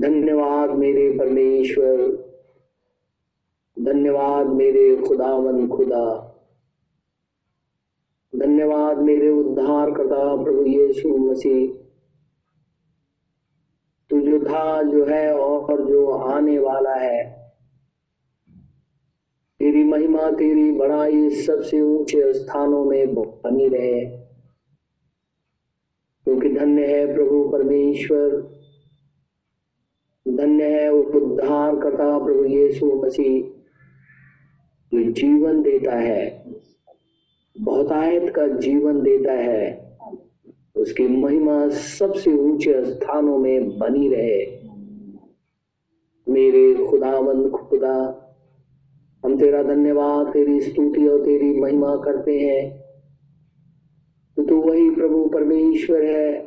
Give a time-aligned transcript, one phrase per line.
[0.00, 1.96] धन्यवाद मेरे परमेश्वर।
[3.78, 6.32] धन्यवाद मेरे खुदावन खुदा।
[8.36, 11.72] धन्यवाद मेरे उद्धार करता प्रभु यीशु मसीह।
[14.10, 17.46] तू जो था, जो है और जो आने वाला है।
[19.58, 24.06] तेरी महिमा, तेरी बड़ाई सबसे ऊँचे स्थानों में बनी रहे।
[26.24, 28.56] क्योंकि धन्य है प्रभु परमेश्वर।
[30.28, 33.42] धन्य है वो उद्धार करता प्रभु यीशु मसीह।
[34.94, 36.44] जो जीवन देता है,
[37.60, 39.96] बहुतायत का जीवन देता है,
[40.76, 44.66] उसकी महिमा सबसे ऊँचे स्थानों में बनी रहे।
[46.28, 48.22] मेरे खुदावंद खुदा,
[49.24, 52.80] हम तेरा धन्यवाद, तेरी स्तुति और तेरी महिमा करते हैं।
[54.36, 56.45] तो तू वही प्रभु परमेश्वर है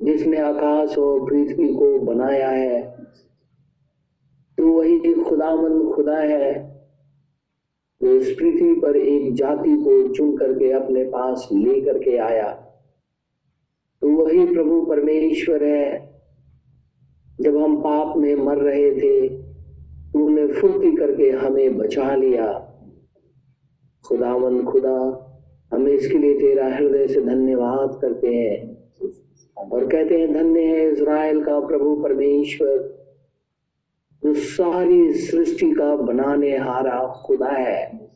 [0.00, 2.80] जिसने आकाश और पृथ्वी को बनाया है
[4.58, 6.52] तो वही खुदामंद खुदा है,
[8.00, 12.48] जो इस पृथ्वी पर एक जाति को चुन करके अपने पास ले करके आया।
[14.02, 16.10] तो वही प्रभु परमेश्वर है,
[17.40, 19.28] जब हम पाप में मर रहे थे
[20.12, 22.46] तूने फुर्ती करके हमें बचा लिया।
[24.04, 24.98] खुदावन खुदा,
[25.72, 28.69] हम इसके लिए तेरा हृदय से धन्यवाद करते हैं।
[29.72, 33.00] और कहते हैं, धन्य है इज़राइल का प्रभु परमेश्वर
[34.26, 38.10] सारी सृष्टि का बनाने हारा खुदा है।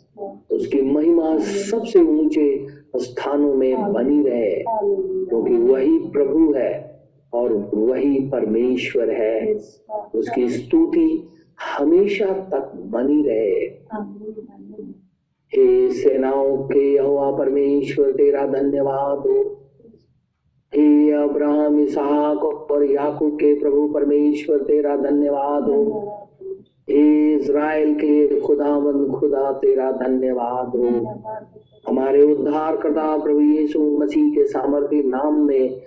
[0.50, 7.00] उसकी महिमा सबसे ऊँचे स्थानों में बनी रहे, क्योंकि तो वही प्रभु है
[7.32, 9.54] और वही परमेश्वर है।
[10.14, 11.28] उसकी स्तुति
[11.78, 13.60] हमेशा तक बनी रहे।
[15.56, 19.63] हे सेनाओं के यहोवा परमेश्वर, तेरा धन्यवाद हो।
[20.76, 26.28] हे अब्राहम, इसहाक और याकूब के प्रभु परमेश्वर, तेरा धन्यवाद हो।
[26.90, 31.14] हे इज़राइल के खुदावंद, खुदा तेरा धन्यवाद हो।
[31.88, 35.80] हमारे उद्धार करता प्रभु यीशु मसीह के सामर्थ्य नाम में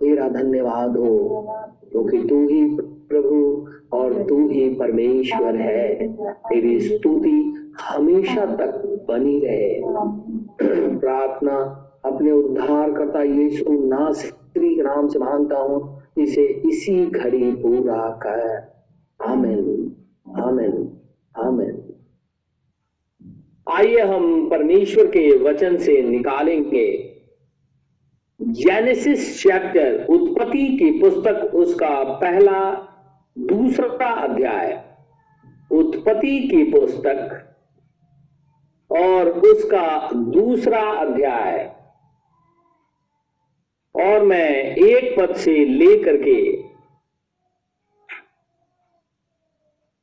[0.00, 1.46] तेरा धन्यवाद हो,
[1.92, 7.54] क्योंकि तू ही प्रभु और तू ही परमेश्वर है। तेरी स्तुति
[7.90, 9.80] हमेशा तक बनी रहे।
[10.98, 18.10] प्रार्थना अपने उद्धार करता यीशु नासरी के नाम से माँगता हूँ, इसे इसी घड़ी पूरा
[18.10, 18.70] कर।
[19.26, 19.92] आमिन।
[20.40, 21.00] आमिन।
[21.38, 21.94] आमिन।
[23.72, 27.16] आइए हम परमेश्वर के वचन से निकालेंगे।
[28.42, 32.88] जेनेसिस चैप्टर उत्पत्ति की पुस्तक, उसका पहला,
[33.38, 34.84] दूसरा अध्याय।
[35.70, 37.46] उत्पत्ति की पुस्तक
[38.92, 41.79] और उसका दूसरा अध्याय।
[44.00, 46.40] और मैं एक पद से लेकर के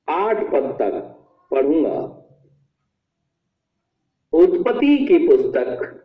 [0.08, 0.94] आठ पद तक
[1.52, 2.00] पढ़ूँगा।
[4.34, 6.04] उत्पत्ति की पुस्तक,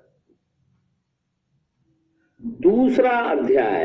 [2.61, 3.85] दूसरा अध्याय,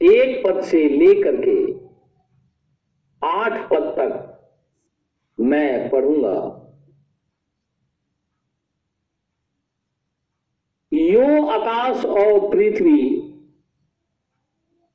[0.00, 1.60] एक पद से लेकर के
[3.22, 4.26] आठ पद तक
[5.38, 6.59] मैं पढ़ूँगा।
[11.00, 13.20] यो आकाश और पृथ्वी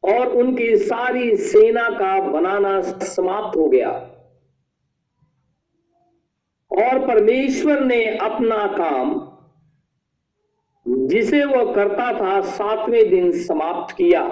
[0.04, 3.92] और उनकी सारी सेना का बनाना समाप्त हो गया।
[6.72, 9.32] और परमेश्वर ने अपना काम,
[11.08, 14.24] जिसे वह करता था, सातवें दिन समाप्त किया।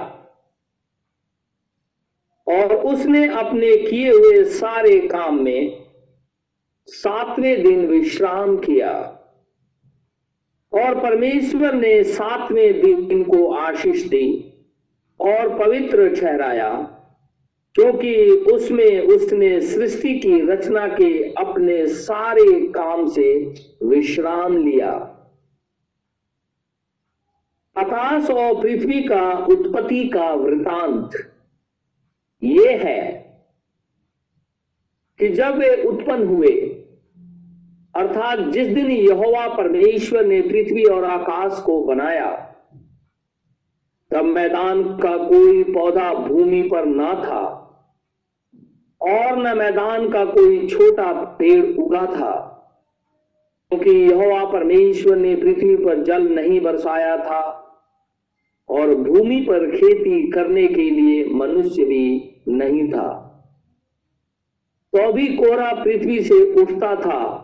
[2.47, 5.85] और उसने अपने किए हुए सारे काम में
[6.88, 9.19] सातवें दिन विश्राम किया।
[10.73, 14.28] और परमेश्वर ने सातवें दिन को आशीष दी
[15.19, 16.69] और पवित्र ठहराया,
[17.75, 18.16] क्योंकि
[18.53, 23.33] उसमें उसने सृष्टि की रचना के अपने सारे काम से
[23.83, 24.91] विश्राम लिया।
[27.75, 31.12] आकाश और पृथ्वी का उत्पत्ति का वृतांत
[32.42, 33.01] ये है
[35.19, 36.51] कि जब वे उत्पन्न हुए
[37.95, 42.56] अर्थात जिस दिन यहोवा परमेश्वर ने पृथ्वी और आकाश को बनाया,
[44.12, 47.60] तब मैदान का कोई पौधा भूमि पर ना था
[49.01, 52.50] और न मैदान का कोई छोटा पेड़ उगा था।
[53.69, 57.60] क्योंकि यहोवा परमेश्वर ने पृथ्वी पर जल नहीं बरसाया था
[58.69, 63.30] और भूमि पर खेती करने के लिए मनुष्य भी नहीं था।
[64.94, 67.43] तो भी कोरा पृथ्वी से उठता था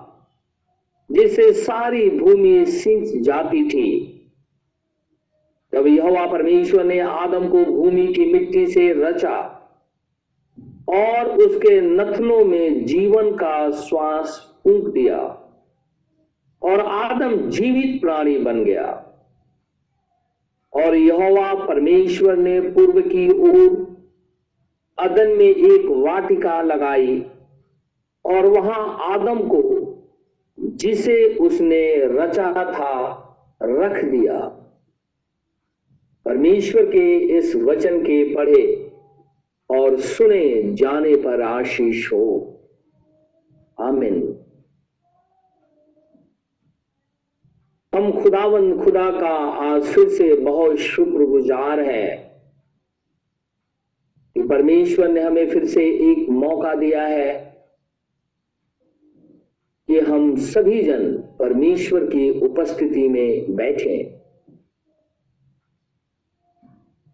[1.12, 3.90] जिससे सारी भूमि सिंच जाती थी।
[5.74, 9.38] तब यहोवा परमेश्वर ने आदम को भूमि की मिट्टी से रचा
[10.90, 15.18] और उसके नथनों में जीवन का श्वास फूंक दिया
[16.62, 19.06] और आदम जीवित प्राणी बन गया।
[20.74, 23.88] और यहोवा परमेश्वर ने पूर्व की ओर
[24.98, 27.20] अदन में एक वाटिका लगाई
[28.26, 29.62] और वहाँ आदम को
[30.80, 33.24] जिसे उसने रचा था,
[33.64, 34.40] रख दिया।
[36.26, 38.92] परमेश्वर के इस वचन के पढ़े
[39.70, 42.60] और सुने, जाने पर आशीष हो।
[43.80, 44.40] आमिन।
[47.96, 49.36] हम खुदावन, खुदा का
[49.74, 52.30] आज फिर से बहुत शुक्रगुजार है
[54.38, 57.49] परमेश्वर ने हमें फिर से एक मौका दिया है
[59.90, 64.22] कि हम सभी जन परमेश्वर की उपस्थिति में बैठे।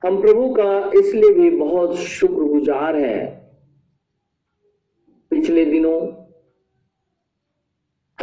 [0.03, 3.51] हम प्रभु का इसलिए भी बहुत शुक्रगुजार हैं।
[5.29, 6.25] पिछले दिनों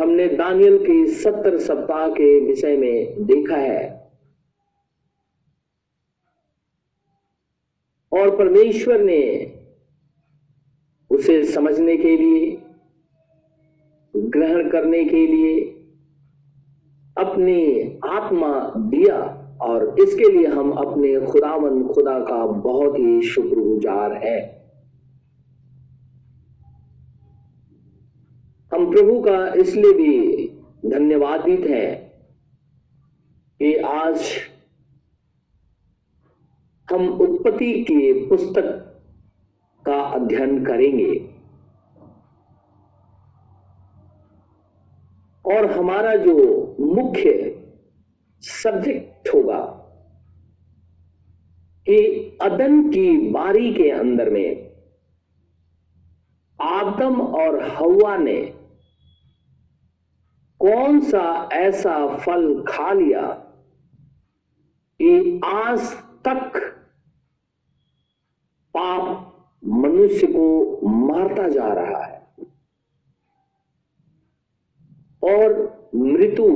[0.02, 4.12] हमने दानियल के सत्तर सप्ताह के विषय में देखा है।
[8.12, 9.52] और परमेश्वर ने
[11.10, 12.61] उसे समझने के लिए
[14.16, 15.60] ग्रहण करने के लिए
[17.18, 19.18] अपनी आत्मा दिया
[19.62, 24.40] और इसके लिए हम अपने खुदावन खुदा का बहुत ही शुक्रगुजार है।
[28.72, 30.46] हम प्रभु का इसलिए भी
[30.86, 32.12] धन्यवादित हैं
[33.60, 34.20] कि आज
[36.88, 38.64] हम उत्पत्ति के पुस्तक
[39.86, 41.31] का अध्ययन करेंगे।
[45.44, 46.34] और हमारा जो
[46.80, 47.58] मुख्य
[48.42, 49.60] सब्जेक्ट होगा,
[51.88, 54.72] कि अदन की बारी के अंदर में
[56.60, 58.42] आदम और हवा ने
[60.60, 63.22] कौन सा ऐसा फल खा लिया
[65.00, 65.80] कि आज
[66.28, 66.58] तक
[68.74, 69.28] पाप
[69.64, 72.21] मनुष्य को मारता जा रहा है?
[75.22, 75.54] और
[75.94, 76.46] मृत्यु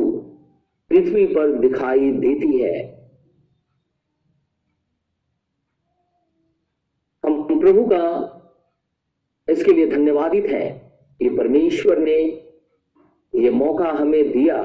[0.90, 2.96] पृथ्वी पर दिखाई देती है।
[7.24, 8.32] हम प्रभु का
[9.48, 10.68] इसके लिए धन्यवादित है
[11.20, 12.18] कि परमेश्वर ने
[13.34, 14.62] यह मौका हमें दिया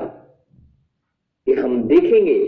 [1.48, 2.40] कि हम देखेंगे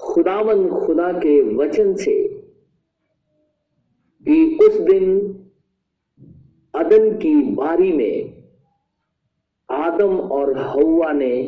[0.00, 2.16] खुदावन खुदा के वचन से
[4.26, 5.04] कि उस दिन
[6.74, 8.37] अदन की बारी में
[9.70, 11.46] आदम और हवा ने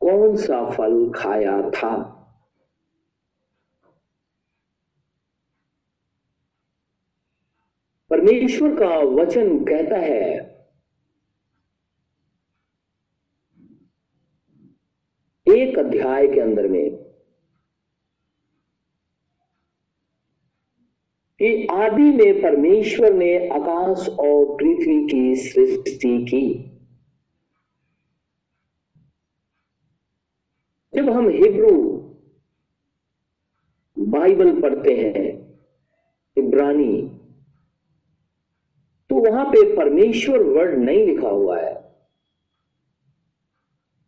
[0.00, 2.18] कौन सा फल खाया था?
[8.10, 10.52] परमेश्वर का वचन कहता है,
[15.46, 17.01] एक अध्याय के अंदर में
[21.42, 26.70] कि आदि में परमेश्वर ने आकाश और पृथ्वी की सृष्टि की।
[30.94, 31.72] जब हम हिब्रू
[33.98, 35.24] बाइबल पढ़ते हैं,
[36.36, 37.18] इब्रानी
[39.10, 41.74] तो वहाँ पे परमेश्वर वर्ड नहीं लिखा हुआ है।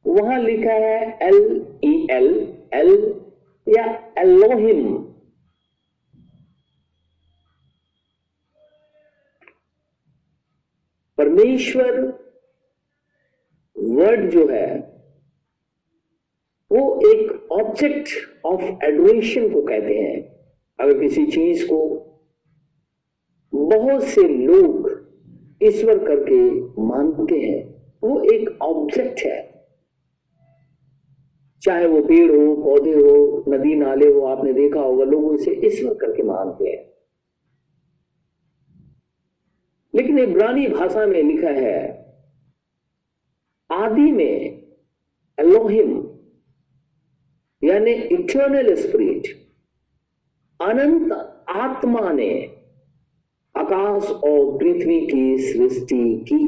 [0.06, 3.20] वहाँ लिखा है एल ई एल एल
[3.68, 5.03] या एलोहिम।
[11.18, 12.00] परमेश्वर
[13.78, 14.94] वर्ड जो है,
[16.72, 18.08] वो एक ऑब्जेक्ट
[18.46, 20.34] ऑफ़ एडोरेशन को कहते हैं।
[20.80, 22.00] अगर किसी चीज़ को
[23.54, 25.04] बहुत से लोग
[25.62, 29.54] ईश्वर करके मानते हैं, वो एक ऑब्जेक्ट है।
[31.62, 35.94] चाहे वो पेड़ हो, पौधे हो, नदी, नाले हो, आपने देखा होगा, लोग इसे ईश्वर
[35.94, 36.83] करके मानते हैं।
[39.94, 41.78] लेकिन इब्रानी भाषा में लिखा है,
[43.70, 44.62] आदि में
[45.38, 45.92] एलोहिम
[47.62, 49.26] यानी इटर्नल स्पिरिट
[50.60, 51.12] अनंत
[51.48, 52.32] आत्मा ने
[53.54, 56.44] आकाश और पृथ्वी की सृष्टि की।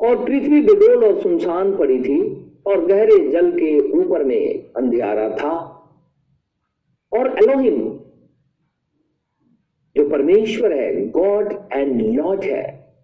[0.00, 2.20] और पृथ्वी बेडोल और सुनसान पड़ी थी
[2.66, 5.52] और गहरे जल के ऊपर में अंधियारा था।
[7.12, 7.99] और एलोहिम
[10.10, 12.94] परमेश्वर है गॉड एंड लॉर्ड है।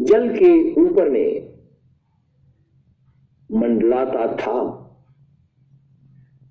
[0.00, 1.54] जल के ऊपर में
[3.52, 4.80] मंडलाता था।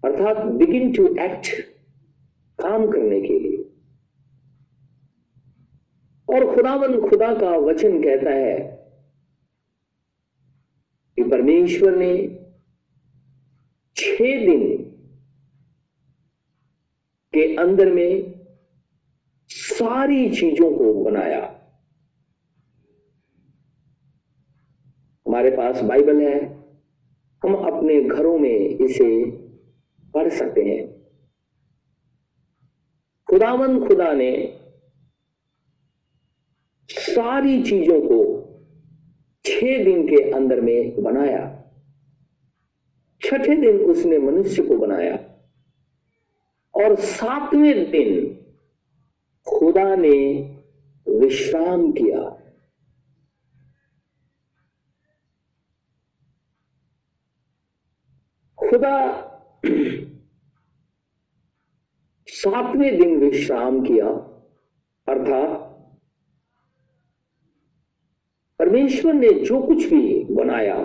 [0.05, 1.61] अर्थात बिगिन टू एक्ट
[2.59, 3.53] काम करने के लिए।
[6.29, 8.59] और खुदावन खुदा का वचन कहता है
[11.15, 12.27] कि परमेश्वर ने
[13.95, 14.92] छह दिन
[17.33, 18.39] के अंदर में
[19.49, 21.59] सारी चीज़ों को बनाया।
[25.27, 26.45] हमारे पास बाइबल है,
[27.43, 29.31] हम अपने घरों में इसे
[30.13, 31.03] पढ़ सकते हैं।
[33.29, 34.59] खुदावन खुदा ने
[36.89, 38.43] सारी चीज़ों को
[39.45, 41.63] छह दिन के अंदर में बनाया।
[43.21, 45.32] छठे दिन उसने मनुष्य को बनाया।
[46.75, 48.39] और सातवें दिन
[49.47, 50.17] खुदा ने
[51.07, 52.39] विश्राम किया।
[58.57, 59.19] खुदा
[62.27, 64.07] सातवें दिन विश्राम किया,
[65.07, 65.69] अर्थात
[68.59, 70.77] परमेश्वर ने जो कुछ भी बनाया,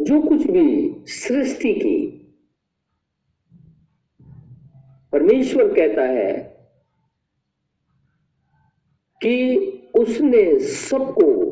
[0.00, 2.15] जो कुछ भी सृष्टि की
[5.26, 6.32] परमेश्वर कहता है
[9.22, 9.58] कि
[9.94, 11.44] उसने सबको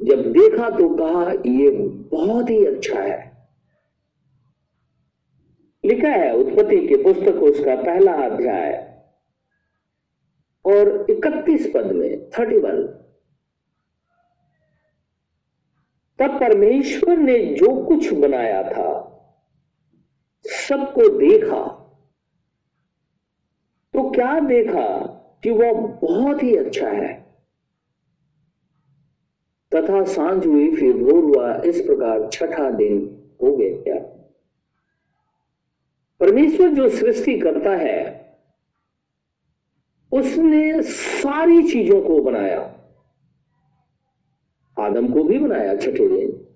[0.00, 1.70] जब देखा तो कहा, ये
[2.10, 3.48] बहुत ही अच्छा है।
[5.84, 8.72] लिखा है उत्पत्ति के पुस्तक उसका पहला अध्याय
[10.64, 12.86] और 31 पद में 31
[16.18, 18.90] तब परमेश्वर ने जो कुछ बनाया था,
[20.44, 21.78] सबको देखा।
[24.12, 25.06] क्या देखा
[25.42, 27.22] कि वह बहुत ही अच्छा है?
[29.74, 34.18] तथा साँझ हुई फिर भोर हुआ, इस प्रकार छठा दिन हो गया
[36.20, 38.22] परमेश्वर जो सृष्टि करता है,
[40.12, 42.60] उसने सारी चीज़ों को बनाया।
[44.78, 46.46] आदम को भी बनाया छठे दिन।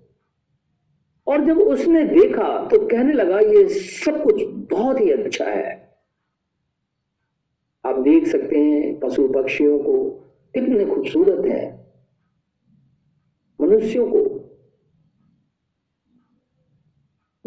[1.27, 5.86] और जब उसने देखा तो कहने लगा, ये सब कुछ बहुत ही अच्छा है।
[7.87, 10.09] आप देख सकते हैं पशु पक्षियों को
[10.53, 11.87] कितने खूबसूरत है।
[13.61, 14.37] मनुष्यों को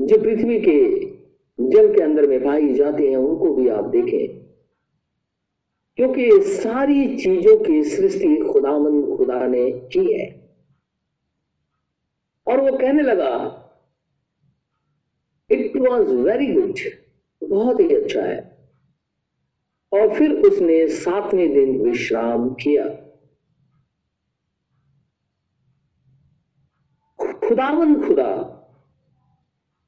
[0.00, 1.06] जो पृथ्वी के
[1.70, 4.40] जल के अंदर में पाई जाते हैं, उनको भी आप देखें।
[5.96, 10.56] क्योंकि सारी चीज़ों की सृष्टि खुदामंद खुदा ने की है।
[12.46, 13.56] और वो कहने लगा
[15.50, 16.74] इट वॉज़ वेरी गुड
[17.50, 18.59] बहुत ही अच्छा है।
[19.92, 22.84] और फिर उसने सातवें दिन विश्राम किया।
[27.48, 28.32] खुदावन खुदा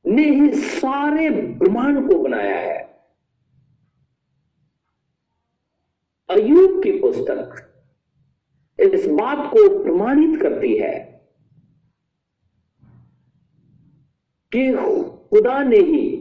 [0.07, 2.81] ने ही सारे ब्रह्मांड को बनाया है।
[6.31, 7.69] अयूब की पुस्तक
[8.79, 10.95] इस बात को प्रमाणित करती है
[14.53, 14.73] कि
[15.31, 16.17] खुदा ने ही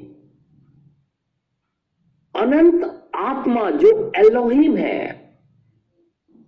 [2.36, 5.32] अनंत आत्मा जो एलोहिम है,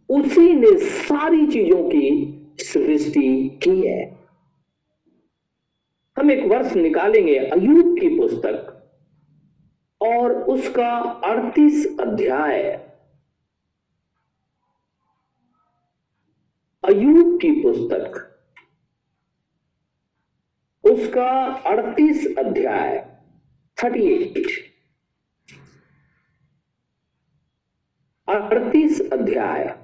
[0.10, 2.06] उसी ने सारी चीज़ों की
[2.60, 4.27] सृष्टि की है।
[6.18, 8.70] हम एक वर्ष निकालेंगे अयुब की पुस्तक
[10.01, 12.62] और उसका 38 अध्याय।
[16.84, 18.30] अयुब की पुस्तक,
[20.84, 21.30] उसका
[21.68, 22.98] 38 अध्याय
[23.77, 24.62] 38
[28.34, 29.75] अड़तीस अध्याय।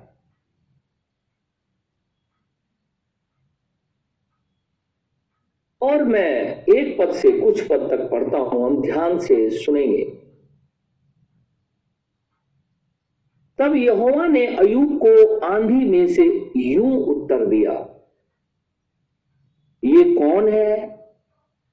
[5.81, 10.03] और मैं एक पद से कुछ पद तक पढ़ता हूँ, हम ध्यान से सुनेंगे।
[13.59, 16.23] तब यहोवा ने अयूब को आंधी में से
[16.57, 17.71] यूँ उत्तर दिया,
[19.83, 20.97] ये कौन है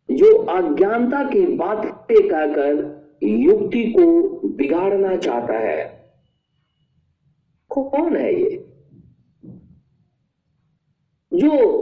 [0.09, 4.07] जो अज्ञानता की बातें कहकर युक्ति को
[4.49, 5.96] बिगाड़ना चाहता है?
[7.85, 8.73] कौन है ये?
[11.35, 11.77] जो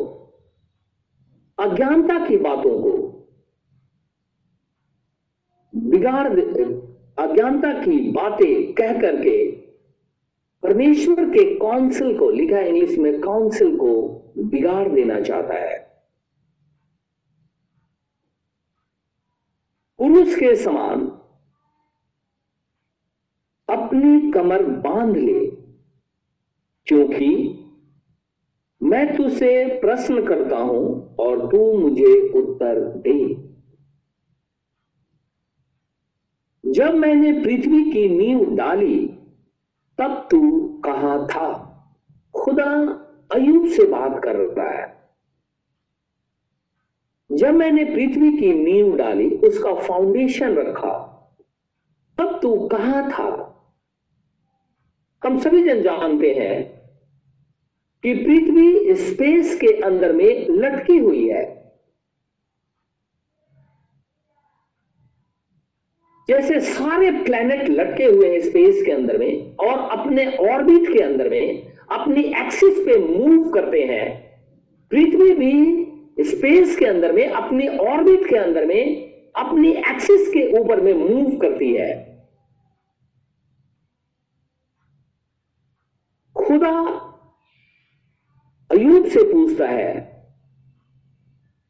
[1.59, 3.05] अज्ञानता की बातों को
[5.75, 6.41] बिगाड़
[7.19, 9.51] अज्ञानता की बातें कह करके
[10.63, 14.03] परमेश्वर के काउंसिल को, लिखा इंग्लिश में काउंसिल को
[14.39, 15.95] बिगाड़ देना चाहता है।
[19.99, 21.07] पुरुष के समान
[23.77, 25.54] अपनी कमर बाँध ले
[26.87, 27.61] क्योंकि
[28.83, 33.35] मैं तुझसे प्रश्न करता हूँ और तू मुझे उत्तर दे।
[36.73, 39.07] जब मैंने पृथ्वी की नींव डाली,
[39.99, 41.71] तब तू कहा था?
[42.35, 42.71] खुदा
[43.35, 45.09] अयुब से बात कर रहा है।
[47.33, 51.11] जब मैंने पृथ्वी की नींव डाली, उसका फाउंडेशन रखा,
[52.19, 53.54] तब तू कहा था?
[55.27, 56.63] हम सभी जन जानते हैं
[58.03, 61.65] कि पृथ्वी स्पेस के अंदर में लटकी हुई है।
[66.29, 71.29] जैसे सारे प्लैनेट लटके हुए हैं स्पेस के अंदर में और अपने ऑर्बिट के अंदर
[71.29, 74.31] में, अपनी एक्सिस पे मूव करते हैं,
[74.91, 75.85] पृथ्वी भी
[76.25, 81.39] स्पेस के अंदर में, अपनी ऑर्बिट के अंदर में, अपनी एक्सिस के ऊपर में मूव
[81.39, 82.14] करती है।
[86.55, 86.81] खुदा
[88.71, 90.15] अयूब से पूछता है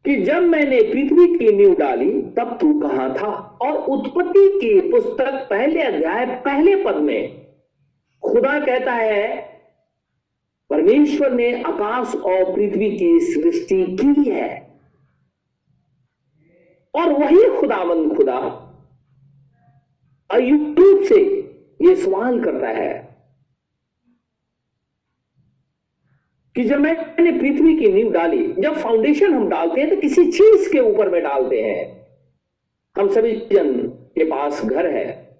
[0.04, 3.30] कि जब मैंने पृथ्वी की नींव डाली, तब तू कहाँ था?
[3.62, 7.46] और उत्पत्ति की पुस्तक पहले अध्याय, पहले पद में
[8.22, 9.42] खुदा कहता है,
[10.70, 14.80] परमेश्वर ने आकाश और पृथ्वी की सृष्टि की है।
[16.94, 18.38] और वही खुदावंद खुदा
[20.30, 21.20] अयुब से
[21.82, 23.03] यह सवाल करता है
[26.56, 30.72] कि जब मैंने पृथ्वी की नींव डाली, जब फाउंडेशन हम डालते हैं तो किसी चीज़
[30.72, 32.06] के ऊपर में डालते हैं।
[32.98, 35.38] हम सभी जन के पास घर है।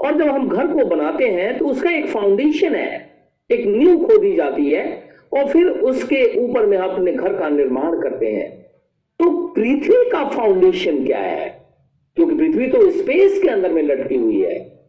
[0.00, 3.10] और जब हम घर को बनाते हैं तो उसका एक फाउंडेशन है।
[3.50, 8.26] एक नींव खोदी जाती है, और फिर उसके ऊपर में अपने घर का निर्माण करते
[8.26, 8.62] हैं।
[9.18, 11.66] तो पृथ्वी का फाउंडेशन क्या है?
[12.16, 14.80] क्योंकि पृथ्वी तो स्पेस के अंदर में लटकी हुई है।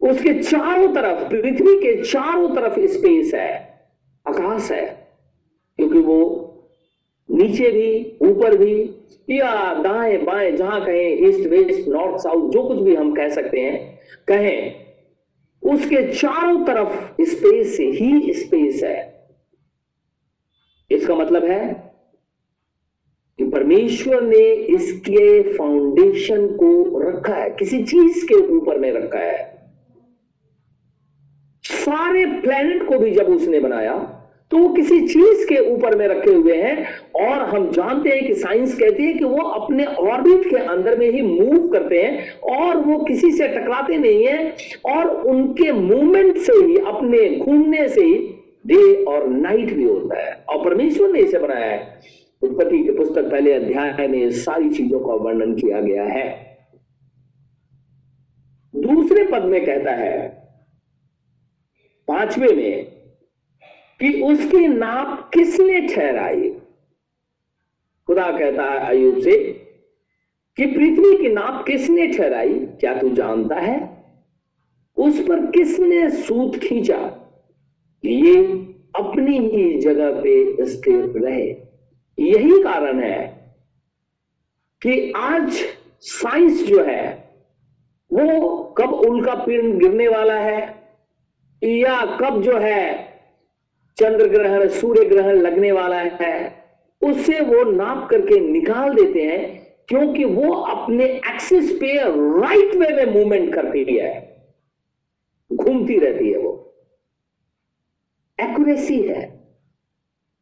[0.00, 3.75] उसके चारों तरफ़, पृथ्वी के चारों तरफ़ स्पेस है।
[4.28, 4.86] आकाश है,
[5.76, 6.52] क्योंकि वो
[7.30, 8.90] नीचे भी, ऊपर भी,
[9.30, 13.60] या दाएँ, बाएँ, जहाँ कहें, ईस्ट, वेस्ट, नॉर्थ, साउथ, जो कुछ भी हम कह सकते
[13.60, 13.98] हैं,
[14.28, 14.86] कहें,
[15.62, 19.28] उसके चारों तरफ़ स्पेस ही स्पेस है।
[20.90, 21.92] इसका मतलब है
[23.38, 29.56] कि परमेश्वर ने इसके फाउंडेशन को रखा है, किसी चीज़ के ऊपर में रखा है।
[31.64, 34.15] सारे प्लेनेट को भी जब उसने बनाया
[34.50, 38.34] तो वो किसी चीज़ के ऊपर में रखे हुए हैं, और हम जानते हैं कि
[38.34, 42.76] साइंस कहती है कि वो अपने ऑर्बिट के अंदर में ही मूव करते हैं, और
[42.76, 44.56] वो किसी से टकराते नहीं है,
[44.86, 48.14] और उनके मूवमेंट से ही, अपने घूमने से ही
[48.66, 52.00] डे और नाइट भी होता है। और परमेश्वर ने इसे बनाया है।
[52.42, 56.58] उत्पत्ति के पुस्तक पहले अध्याय में सारी चीज़ों का वर्णन किया गया है।
[58.76, 60.28] दूसरे पद में कहता है,
[62.08, 62.95] पांचवे में
[64.00, 66.50] कि उसकी नाप किसने ठहराई?
[68.06, 69.52] खुदा कहता है अयुब से
[70.56, 72.58] कि पृथ्वी की नाप किसने ठहराई?
[72.58, 74.04] क्या तू जानता है?
[74.96, 77.22] उस पर किसने सूत खींचा
[78.04, 78.44] ये
[78.96, 81.66] अपनी ही जगह पे स्थिर रहे?
[82.18, 83.36] यही कारण है
[84.82, 85.52] कि आज
[86.00, 87.30] साइंस जो है,
[88.12, 90.90] वो कब उल्का पिंड गिरने वाला है
[91.64, 93.05] या कब जो है
[93.96, 96.64] चंद्र ग्रहण, सूर्य ग्रहण लगने वाला है,
[97.02, 101.98] उससे वो नाप करके निकाल देते हैं, क्योंकि वो अपने एक्सिस पे
[102.40, 104.36] राइट वे में मूवमेंट करती है।
[105.52, 106.74] घूमती रहती है वो।
[108.40, 109.40] एक्यूरेसी है।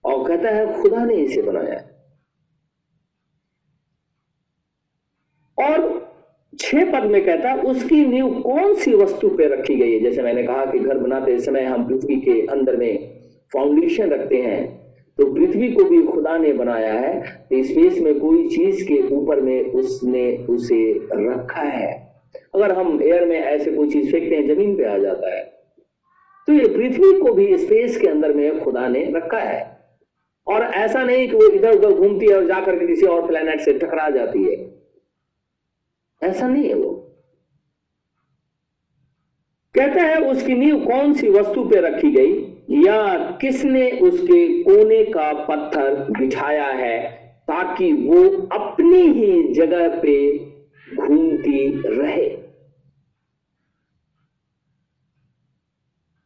[0.05, 1.89] और कहता है, खुदा ने इसे बनाया।
[5.69, 6.05] और
[6.61, 10.01] छह पद में कहता है, उसकी नींव कौन सी वस्तु पे रखी गई है?
[10.01, 13.14] जैसे मैंने कहा कि घर बनाते समय हम पृथ्वी के अंदर में
[13.55, 14.63] फाउंडेशन रखते हैं
[15.19, 19.41] तो पृथ्वी को भी खुदा ने बनाया है तो स्पेस में कोई चीज़ के ऊपर
[19.41, 21.93] में उसने उसे रखा है।
[22.55, 25.43] अगर हम एयर में ऐसे कोई चीज़ फेंकते हैं, ज़मीन पे आ जाता है
[26.49, 29.63] तो ये पृथ्वी को भी स्पेस के अंदर में खुदा ने रखा है।
[30.47, 33.61] और ऐसा नहीं कि वो इधर उधर घूमती है और जाकर के किसी और प्लेनेट
[33.61, 34.57] से टकरा जाती है।
[36.23, 36.91] ऐसा नहीं है वो।
[39.75, 42.54] कहता है, उसकी नींव कौन सी वस्तु पे रखी गई?
[42.69, 46.99] या किसने उसके कोने का पत्थर बिछाया है
[47.51, 48.23] ताकि वो
[48.53, 50.17] अपनी ही जगह पे
[50.97, 52.29] घूमती रहे?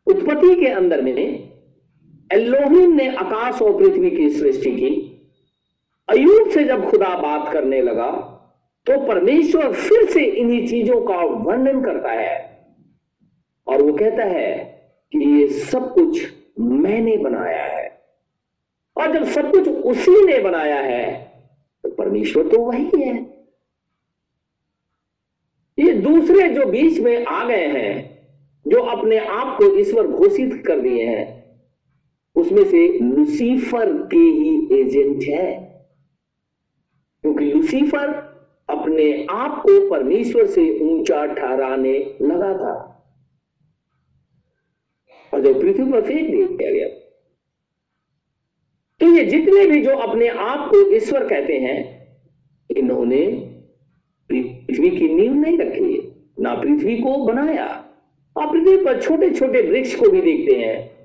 [0.07, 1.13] उत्पत्ति के अंदर में
[2.33, 4.91] एल्लोहिम ने आकाश और पृथ्वी की सृष्टि की।
[6.09, 8.11] अयूब से जब खुदा बात करने लगा
[8.87, 12.37] तो परमेश्वर फिर से इन्हीं चीज़ों का वर्णन करता है
[13.67, 14.68] और वो कहता है
[15.13, 17.87] कि ये सब कुछ मैंने बनाया है।
[18.97, 21.03] और जब सब कुछ उसी ने बनाया है
[21.83, 23.39] तो परमेश्वर तो वही है।
[25.79, 28.19] ये दूसरे जो बीच में आ गए हैं,
[28.67, 31.27] जो अपने आप को ईश्वर घोषित कर दिए हैं,
[32.37, 35.69] उसमें से लुसीफर के ही एजेंट है।
[37.23, 38.09] क्योंकि लुसीफर
[38.71, 42.88] अपने आप को परमेश्वर से ऊँचा ठहराने लगा था।
[45.35, 46.89] और जब पृथ्वी पर फेंक दिया गया
[49.01, 51.79] तो ये जितने भी जो अपने आप को ईश्वर कहते हैं,
[52.77, 53.27] इन्होंने
[54.31, 57.65] पृथ्वी की नींव नहीं रखी ना पृथ्वी को बनाया।
[58.37, 60.99] आप पृथ्वी पर छोटे छोटे वृक्ष को भी देखते हैं।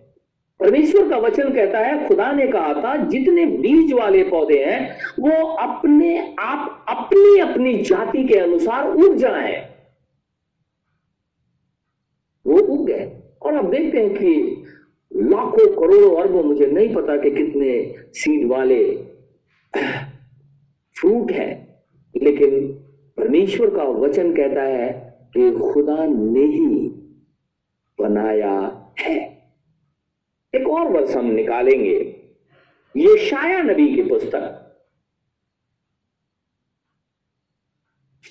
[0.60, 5.48] परमेश्वर का वचन कहता है, खुदा ने कहा था, जितने बीज वाले पौधे हैं, वो
[5.48, 9.76] अपने आप, अपनी अपनी जाति के अनुसार उग जाए।
[12.46, 14.64] वो उग गए। और अब देखते हैं कि
[15.12, 17.72] लाखों करोड़ों अरबों, मुझे नहीं पता कि कितने
[18.14, 18.84] सीड वाले
[20.96, 21.50] फ्रूट है,
[22.16, 22.72] लेकिन
[23.18, 24.90] परमेश्वर का वचन कहता है
[25.36, 26.68] कि खुदा ने ही
[28.00, 28.56] बनाया
[29.00, 29.18] है।
[30.54, 32.00] एक और वर्ष हम निकालेंगे
[32.96, 34.60] ये शाया नबी की पुस्तक।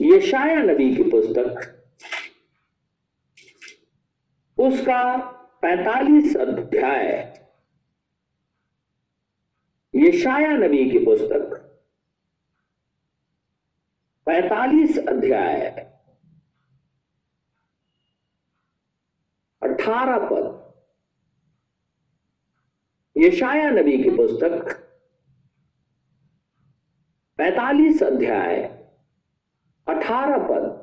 [0.01, 1.82] ये शाया नबी की पुस्तक
[4.63, 5.17] उसका
[5.63, 7.33] पैतालीस अध्याय।
[9.95, 11.59] ये शाया नबी की पुस्तक।
[14.27, 15.67] पैतालीस अध्याय।
[19.63, 20.75] अठारह पद।
[23.17, 24.77] यशाया नबी की पुस्तक।
[27.37, 28.63] पैतालीस अध्याय।
[29.89, 30.82] अठारह पद।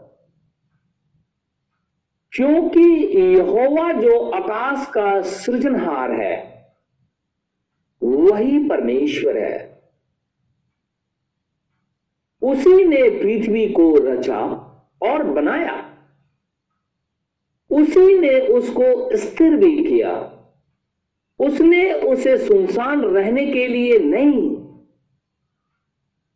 [2.33, 2.81] क्योंकि
[3.17, 6.35] यहोवा जो आकाश का सृजनहार है,
[8.03, 9.83] वही परमेश्वर है।
[12.41, 14.39] उसी ने पृथ्वी को रचा
[15.01, 15.97] और बनाया।
[17.71, 20.13] उसी ने उसको स्थिर भी किया।
[21.39, 24.55] उसने उसे सुनसान रहने के लिए नहीं,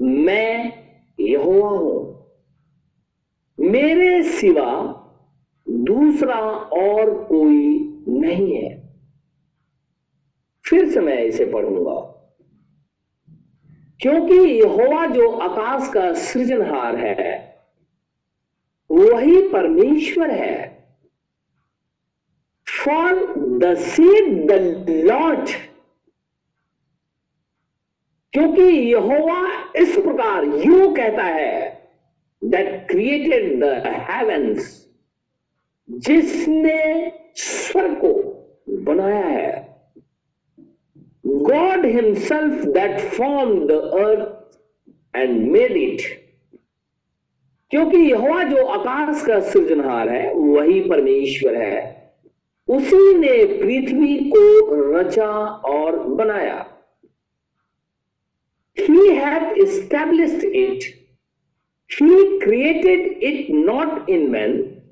[0.00, 0.72] मैं
[1.20, 2.14] यहोवा हूँ।
[3.60, 5.00] मेरे सिवा
[5.68, 8.98] दूसरा और कोई नहीं है।
[10.66, 12.10] फिर से मैं इसे पढ़ूँगा।
[14.00, 17.56] क्योंकि यहोवा जो आकाश का सृजनहार है,
[18.90, 20.73] वही परमेश्वर है।
[22.84, 24.52] For the said the
[24.90, 25.48] Lord
[28.32, 31.88] क्योंकि यहोवा इस प्रकार यू कहता है
[32.44, 34.88] दैट क्रिएटेड द हेवेंस
[35.90, 38.12] जिसने स्वर्ग को
[38.70, 39.74] बनाया है।
[41.26, 44.28] God Himself that formed the earth
[45.14, 46.02] and made it.
[47.70, 51.93] क्योंकि यहोवा जो आकाश का सृजनहार है, वही परमेश्वर है।
[52.68, 55.32] उसी ने पृथ्वी को रचा
[55.72, 56.62] और बनाया
[58.76, 60.84] He hath established it.
[61.86, 64.82] He created it not in man.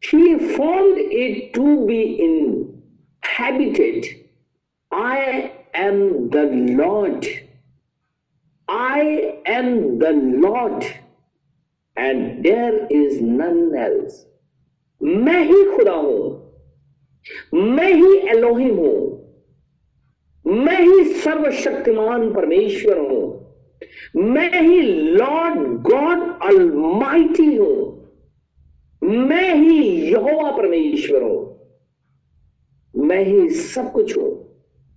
[0.00, 4.06] He formed it to be inhabited.
[4.90, 6.44] I am the
[6.80, 7.26] Lord.
[8.68, 10.86] I am the Lord
[11.96, 14.24] and there is none else.
[15.02, 16.39] मैं ही खुदा हूँ
[17.54, 19.20] मैं ही एलोहिम हूँ।
[20.46, 23.40] मैं ही सर्वशक्तिमान परमेश्वर हूँ।
[24.16, 28.00] मैं ही लॉर्ड गॉड अलमाइटी हूँ।
[29.04, 31.50] मैं ही यहोवा परमेश्वर हूँ।
[32.96, 34.44] मैं ही सब कुछ हूँ,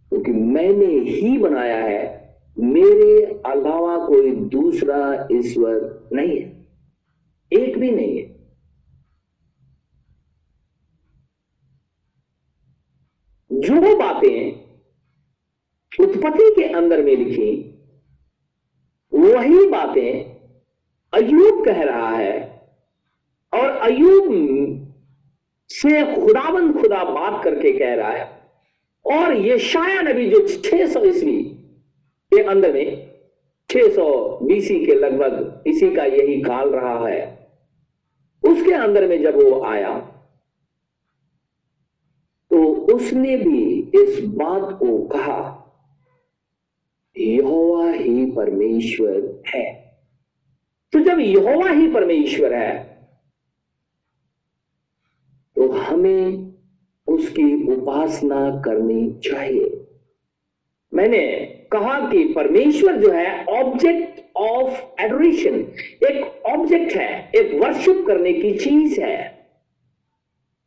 [0.10, 2.24] क्योंकि मैंने ही बनाया है।
[2.60, 6.68] मेरे अलावा कोई दूसरा ईश्वर नहीं है।
[7.54, 8.33] एक भी नहीं है।
[13.64, 14.64] जो बातें
[16.00, 17.52] उत्पत्ति के अंदर में लिखी,
[19.12, 20.34] वही बातें
[21.14, 22.36] अयूब कह रहा है।
[23.54, 24.32] और अयूब
[25.70, 28.26] से खुदाबंद खुदा बात करके कह रहा है।
[29.06, 31.42] और ये शाया नबी जो 600 सौ ईस्वी
[32.32, 33.12] के अंदर में
[33.70, 37.22] 600 सौ बीसी के लगभग इसी का यही काल रहा है,
[38.44, 39.92] उसके अंदर में जब वो आया
[42.94, 43.60] उसने भी
[43.96, 45.40] इस बात को कहा,
[47.16, 49.66] यहोवा ही परमेश्वर है।
[50.94, 52.72] तो जब यहोवा ही परमेश्वर है
[55.56, 56.54] तो हमें
[57.08, 59.80] उसकी उपासना करनी चाहिए।
[60.92, 61.26] मैंने
[61.72, 65.56] कहा कि परमेश्वर जो है ऑब्जेक्ट ऑफ़ एडोरेशन
[66.04, 69.48] एक ऑब्जेक्ट है, एक वर्शिप करने की चीज़ है।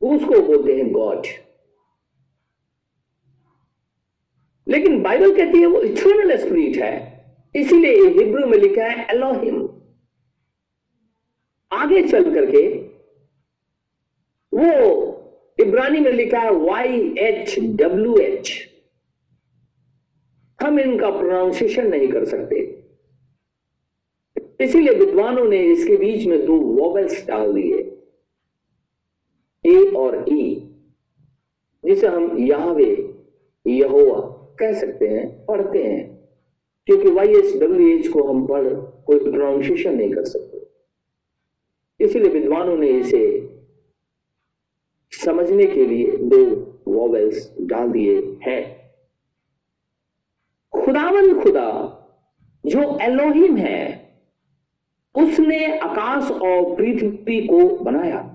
[0.02, 1.26] उसको बोलते हैं गॉड
[4.66, 6.94] लेकिन बाइबल कहती है वो इटर्नल स्पिरिट है।
[7.55, 9.68] इसीलिए हिब्रू में लिखा है एलोहिम
[11.72, 12.66] आगे चल करके
[14.52, 14.72] वो
[15.59, 18.52] इब्रानी में लिखा है वाई एच डब्ल्यू एच
[20.59, 22.61] हम इनका प्रोनाउंसिएशन नहीं कर सकते।
[24.61, 27.79] इसीलिए विद्वानों ने इसके बीच में दो वॉवेल्स डाल दिए।
[29.64, 30.44] ए और ई
[31.85, 32.90] जिसे हम यहावे,
[33.66, 34.20] यहोवा
[34.60, 36.28] कह सकते हैं, पढ़ते हैं।
[36.86, 40.66] क्योंकि वाई एस डब्ल्यू एच को हम पढ़, कोई प्रोनाउंसिएशन नहीं कर सकते।
[42.04, 43.50] इसीलिए विद्वानों ने इसे
[45.10, 46.44] समझने के लिए दो
[46.88, 48.76] वॉवेल्स डाल दिए हैं।
[50.84, 51.92] खुदावन खुदा,
[52.66, 54.06] जो एलोहिम है,
[55.14, 58.32] उसने आकाश और पृथ्वी को बनाया।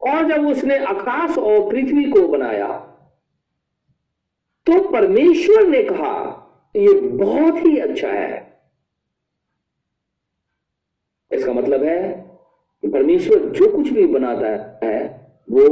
[0.00, 2.92] और जब उसने आकाश और पृथ्वी को बनाया
[4.66, 6.42] तो परमेश्वर ने कहा,
[6.76, 8.60] ये बहुत ही अच्छा है।
[11.32, 12.30] इसका मतलब है
[12.82, 14.46] कि परमेश्वर जो कुछ भी बनाता
[14.86, 15.68] है, वो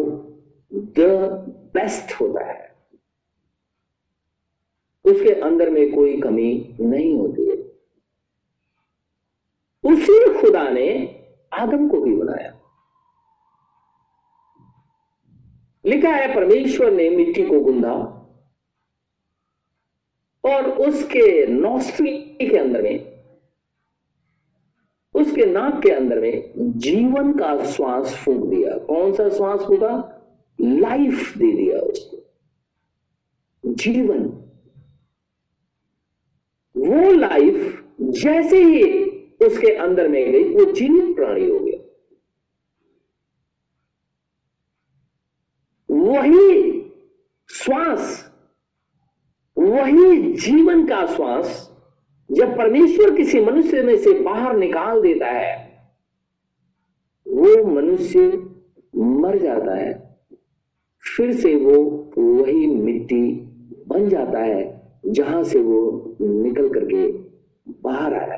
[0.74, 1.00] द
[1.74, 2.76] बेस्ट होता है।
[5.04, 7.56] उसके अंदर में कोई कमी नहीं होती है।
[9.94, 11.20] उसी खुदा ने
[11.52, 12.60] आदम को भी बनाया।
[15.86, 18.13] लिखा है, परमेश्वर ने मिट्टी को गुंदा
[20.46, 23.14] और उसके नौस्ट्री के अंदर में,
[25.14, 30.20] उसके नाक के अंदर में जीवन का श्वास फूक दिया। कौन सा श्वास फूका?
[30.60, 32.16] लाइफ दे दिया उसको।
[33.66, 34.20] जीवन।
[36.76, 39.10] वो लाइफ जैसे ही
[39.46, 41.74] उसके अंदर में गई, वो जीवित प्राणी हो गया।
[45.90, 46.80] वही
[47.48, 48.33] श्वास
[49.64, 51.70] वही जीवन का श्वास
[52.30, 55.52] जब परमेश्वर किसी मनुष्य में से बाहर निकाल देता है,
[57.26, 58.26] वो मनुष्य
[58.96, 59.92] मर जाता है।
[61.04, 61.74] फिर से वो
[62.18, 63.22] वही मिट्टी
[63.88, 64.62] बन जाता है
[65.06, 67.06] जहाँ से वो निकल करके
[67.82, 68.36] बाहर आया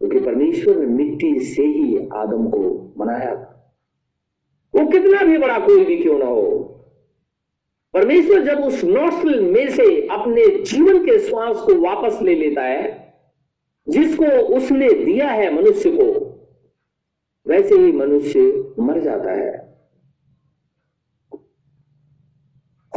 [0.00, 3.32] क्योंकि परमेश्वर ने मिट्टी से ही आदम को बनाया।
[4.74, 6.72] वो कितना भी बड़ा कोई भी क्यों ना हो
[7.96, 13.14] परमेश्वर जब उस नोस्टल में से अपने जीवन के श्वास को वापस ले लेता है,
[13.88, 16.26] जिसको उसने दिया है मनुष्य को,
[17.46, 18.40] वैसे ही मनुष्य
[18.78, 19.78] मर जाता है।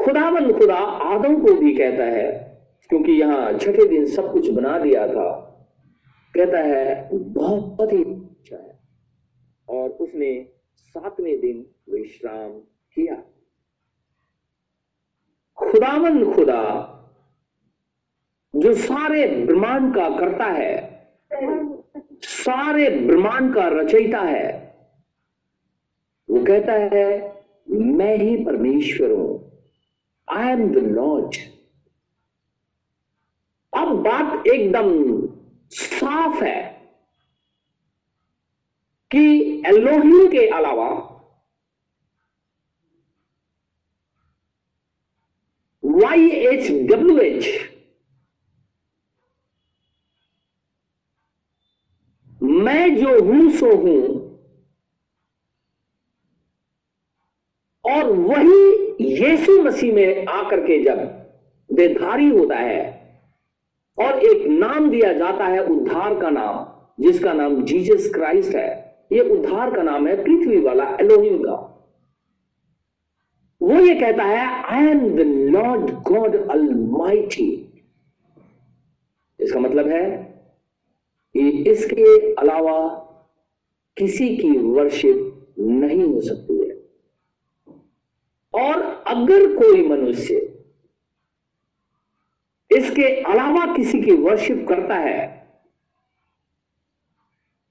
[0.05, 5.07] खुदावन खुदा आदम को भी कहता है, क्योंकि यहाँ छठे दिन सब कुछ बना दिया
[5.07, 5.45] था।
[6.35, 8.79] कहता है, बहुत ही अच्छा है।
[9.69, 12.51] और उसने सातवें दिन विश्राम
[12.95, 13.23] किया।
[15.71, 16.61] खुदावन खुदा,
[18.53, 20.77] जो सारे ब्रह्मांड का करता है,
[22.23, 24.47] सारे ब्रह्मांड का रचयिता है,
[26.29, 27.07] वो कहता है,
[27.69, 29.35] मैं ही परमेश्वर हूँ
[30.27, 31.35] आई एम द लॉर्ड
[33.73, 34.89] अब बात एकदम
[35.71, 36.61] साफ़ है
[39.11, 39.21] कि
[39.67, 40.89] एलोहिम के अलावा
[46.09, 47.47] वाई एच डब्ल्यू एच
[52.41, 53.97] मैं जो हूँ, सो हूँ।
[57.85, 58.59] और वही
[59.01, 60.97] यीशु मसीह में आकर के जब
[61.69, 62.81] देधारी होता है
[63.97, 66.65] और एक नाम दिया जाता है, उद्धार का नाम,
[67.03, 68.69] जिसका नाम जीसस क्राइस्ट है
[69.13, 71.78] यह उद्धार का नाम है पृथ्वी वाला एलोहिम का।
[73.61, 75.19] वो ये कहता है I am the
[75.55, 77.49] Lord God Almighty
[79.39, 80.05] इसका मतलब है
[81.35, 82.77] कि इसके अलावा
[83.97, 86.77] किसी की वर्शिप नहीं हो सकती है।
[88.53, 90.35] और अगर कोई मनुष्य
[92.71, 95.27] इसके अलावा किसी की वर्शिप करता है,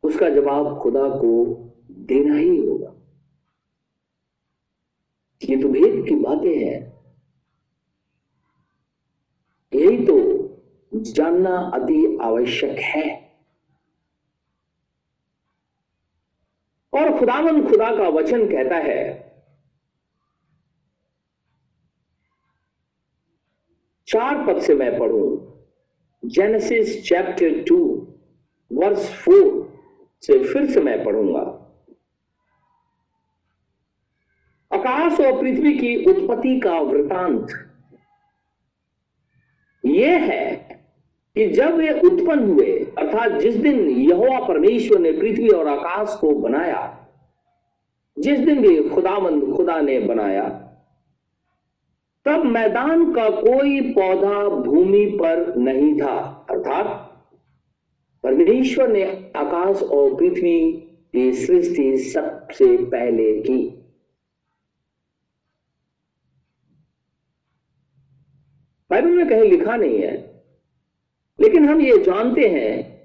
[0.03, 1.33] उसका जवाब खुदा को
[2.09, 2.95] देना ही होगा।
[5.49, 6.99] ये भेद की बातें हैं।
[9.73, 10.17] यही तो
[10.95, 13.07] जानना अति आवश्यक है।
[16.93, 19.29] और खुदावन खुदा का वचन कहता है,
[24.09, 25.25] चार पद से मैं पढ़ू।
[26.25, 27.79] Genesis chapter two
[28.73, 29.47] verse four
[30.23, 31.58] से फिर से मैं पढ़ूँगा।
[34.89, 37.49] आकाश और पृथ्वी की उत्पत्ति का वृतांत।
[39.87, 40.57] यह है
[41.35, 46.31] कि जब वे उत्पन्न हुए, अर्थात जिस दिन यहोवा परमेश्वर ने पृथ्वी और आकाश को
[46.31, 47.09] बनाया,
[48.19, 50.49] जिस दिन भी खुदामंद खुदा ने बनाया,
[52.25, 56.87] तब मैदान का कोई पौधा भूमि पर नहीं था। अर्थात
[58.23, 60.73] परमेश्वर ने आकाश और पृथ्वी
[61.13, 63.78] की सृष्टि सबसे पहले की।
[68.91, 70.17] बाइबल में कहीं लिखा नहीं है,
[71.39, 72.99] लेकिन हम ये जानते हैं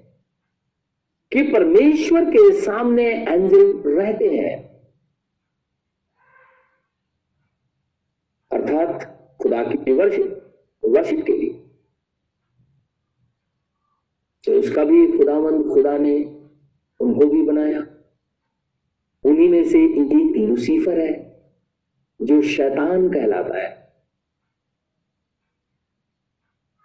[1.32, 4.56] कि परमेश्वर के सामने एंजल रहते हैं।
[8.50, 9.04] अर्थात
[9.42, 10.40] खुदा की वर्शिप
[10.82, 11.60] वर्शिप के लिए।
[14.44, 16.16] तो उसका भी खुदावंद खुदा ने
[17.00, 17.80] उनको भी बनाया।
[19.24, 21.14] उन्हीं में से एक लूसीफर है,
[22.22, 23.83] जो शैतान कहलाता है।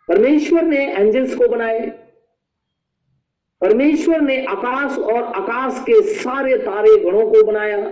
[0.09, 1.87] परमेश्वर ने एंजल्स को बनाए।
[3.61, 7.87] परमेश्वर ने आकाश और आकाश के सारे तारे गणों को बनाया।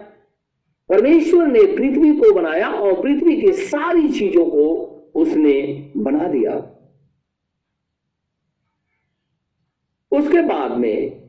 [0.90, 4.84] परमेश्वर ने पृथ्वी को बनाया और पृथ्वी की सारी चीज़ों को
[5.16, 6.74] उसने बना दिया।
[10.12, 11.28] उसके बाद में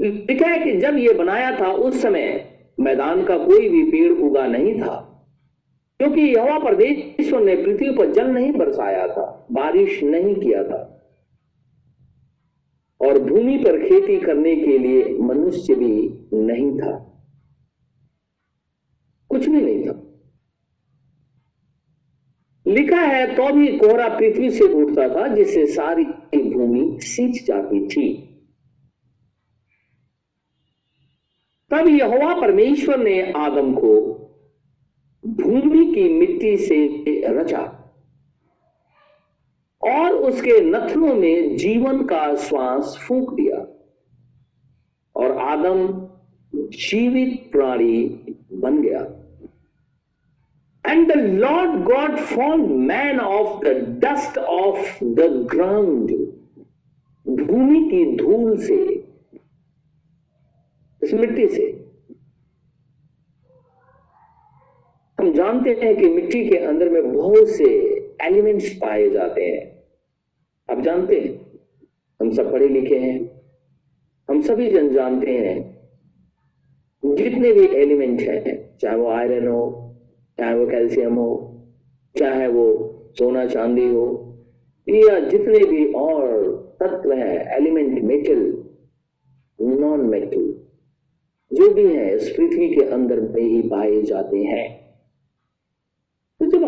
[0.00, 2.50] लिखा है कि जब यह बनाया था, उस समय
[2.80, 5.09] मैदान का कोई भी पेड़ उगा नहीं था।
[6.00, 11.06] क्योंकि यहोवा परमेश्वर ने पृथ्वी पर जल नहीं बरसाया था, बारिश नहीं किया था।
[13.00, 17.22] और भूमि पर खेती करने के लिए मनुष्य भी नहीं था।
[19.28, 20.02] कुछ भी नहीं था।
[22.66, 26.04] लिखा है तो भी कोहरा पृथ्वी से उठता था, जिससे सारी
[26.50, 28.26] भूमि सींच जाती थी।
[31.70, 34.19] तब यहोवा परमेश्वर ने आदम को
[35.50, 36.86] भूमि की मिट्टी से
[37.26, 37.76] रचा।
[39.82, 43.66] और उसके नथनों में जीवन का श्वास फूक दिया।
[45.16, 46.08] और आदम
[46.54, 48.20] जीवित प्राणी
[48.52, 49.16] बन गया।
[50.86, 53.68] And the Lord God form man of the
[54.04, 56.10] dust of the ground
[57.28, 59.04] भूमि की धूल से,
[61.02, 61.79] इस मिट्टी से।
[65.20, 67.64] हम जानते हैं कि मिट्टी के अंदर में बहुत से
[68.22, 69.84] एलिमेंट्स पाए जाते हैं।
[70.70, 71.58] आप जानते हैं?
[72.20, 73.42] हम सब पढ़े लिखे हैं।
[74.30, 75.80] हम सभी जन जानते हैं।
[77.04, 79.96] जितने भी एलिमेंट हैं, चाहे वो आयरन हो,
[80.38, 81.60] चाहे वो कैल्शियम हो,
[82.18, 84.36] चाहे वो सोना चांदी हो,
[84.88, 88.64] या जितने भी और तत्व हैं, एलिमेंट, मेटल,
[89.60, 90.60] नॉन मेटल,
[91.52, 94.79] जो भी है, इस पृथ्वी के अंदर में ही पाए जाते हैं।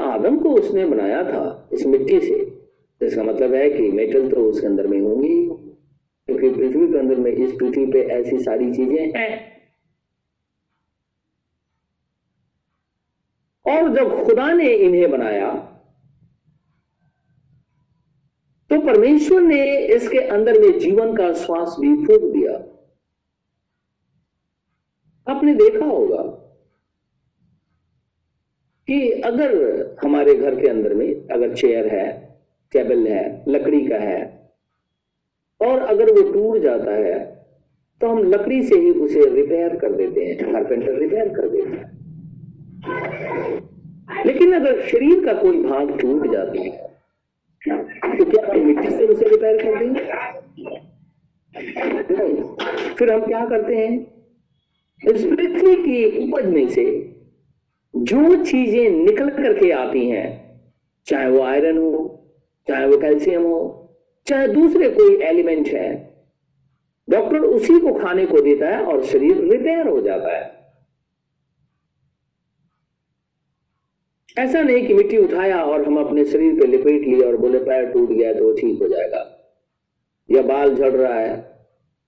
[0.03, 2.39] तो आदम को उसने बनाया था इस मिट्टी से।
[3.01, 5.35] तो इसका मतलब है कि मेटल तो उसके अंदर में होंगी
[6.29, 9.31] क्योंकि पृथ्वी के अंदर में इस पृथ्वी पे ऐसी सारी चीज़ें हैं।
[13.67, 15.53] और जब खुदा ने इन्हें बनाया
[18.71, 22.53] तो परमेश्वर ने इसके अंदर में जीवन का श्वास भी फूक दिया।
[25.27, 26.23] आपने देखा होगा
[28.93, 29.53] कि अगर
[30.05, 32.07] हमारे घर के अंदर में अगर चेयर है,
[32.73, 34.49] टेबल है, लकड़ी का है,
[35.61, 37.15] और अगर वो टूट जाता है
[38.01, 41.91] तो हम लकड़ी से ही उसे रिपेयर कर देते हैं कारपेंटर रिपेयर कर देते हैं।
[44.27, 46.71] लेकिन अगर शरीर का कोई भाग टूट जाता है
[48.19, 50.05] तो क्या हम मिट्टी से उसे रिपेयर कर देंगे?
[52.95, 53.95] फिर हम क्या करते हैं?
[55.03, 57.02] इस पृथ्वी की उपज में से
[58.03, 60.29] जो चीज़ें निकल करके आती हैं,
[61.07, 62.09] चाहे वो आयरन हो,
[62.69, 63.59] चाहे वो कैल्शियम हो,
[64.27, 65.91] चाहे दूसरे कोई एलिमेंट है
[67.09, 70.51] डॉक्टर उसी को खाने को देता है और शरीर रिपेयर हो जाता है।
[74.37, 77.87] ऐसा नहीं कि मिट्टी उठाया और हम अपने शरीर पे लिपेट लिए और बोले पैर
[77.87, 79.25] टूट गया तो ठीक हो जाएगा।
[80.29, 81.37] या बाल झड़ रहा है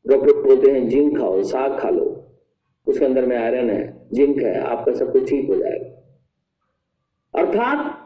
[0.04, 2.23] डॉक्टर बोलते हैं, जिंक खाओ, साग खा लो।
[2.86, 5.92] उसके अंदर में आयरन है, जिंक है आपका सब कुछ ठीक हो जाएगा।
[7.34, 8.00] अर्थात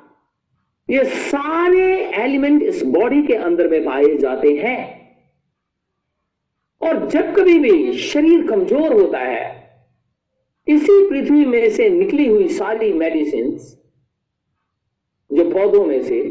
[0.88, 4.96] ये सारे एलिमेंट इस बॉडी के अंदर में पाए जाते हैं।
[6.80, 9.56] और जब कभी भी शरीर कमज़ोर होता है,
[10.66, 13.56] इसी पृथ्वी में से निकली हुई सारी मेडिसिन
[15.30, 16.22] जो पौधों में से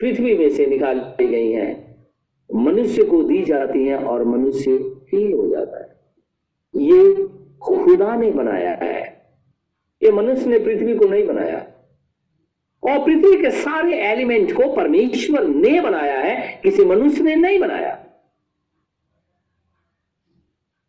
[0.00, 1.72] पृथ्वी में से निकाली गई हैं,
[2.50, 4.70] मनुष्य को दी जाती हैं और मनुष्य
[5.12, 5.88] हील हो जाता है।
[6.74, 7.14] ये
[7.74, 9.26] खुदा ने बनाया है।
[10.02, 11.58] ये मनुष्य ने पृथ्वी को नहीं बनाया।
[12.82, 18.06] और पृथ्वी के सारे एलिमेंट को परमेश्वर ने बनाया है, किसी मनुष्य ने नहीं बनाया।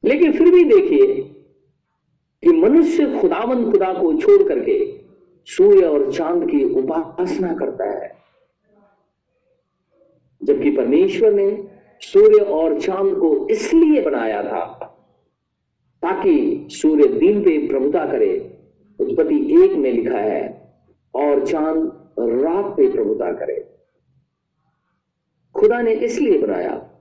[0.06, 1.24] लेकिन फिर भी देखिए
[2.44, 5.00] कि मनुष्य खुदावन खुदा को छोड़ करके
[5.46, 8.18] सूर्य और चाँद की उपासना करता है।
[10.44, 11.68] जबकि परमेश्वर ने
[12.02, 14.66] सूर्य और चाँद को इसलिए बनाया था
[16.02, 18.58] ताकि सूर्य दिन पे प्रभुता करे,
[19.00, 20.74] उत्पत्ति एक में लिखा है,
[21.16, 23.74] और चाँद रात पे प्रभुता करे।
[25.56, 26.92] खुदा ने इसलिए बनाया।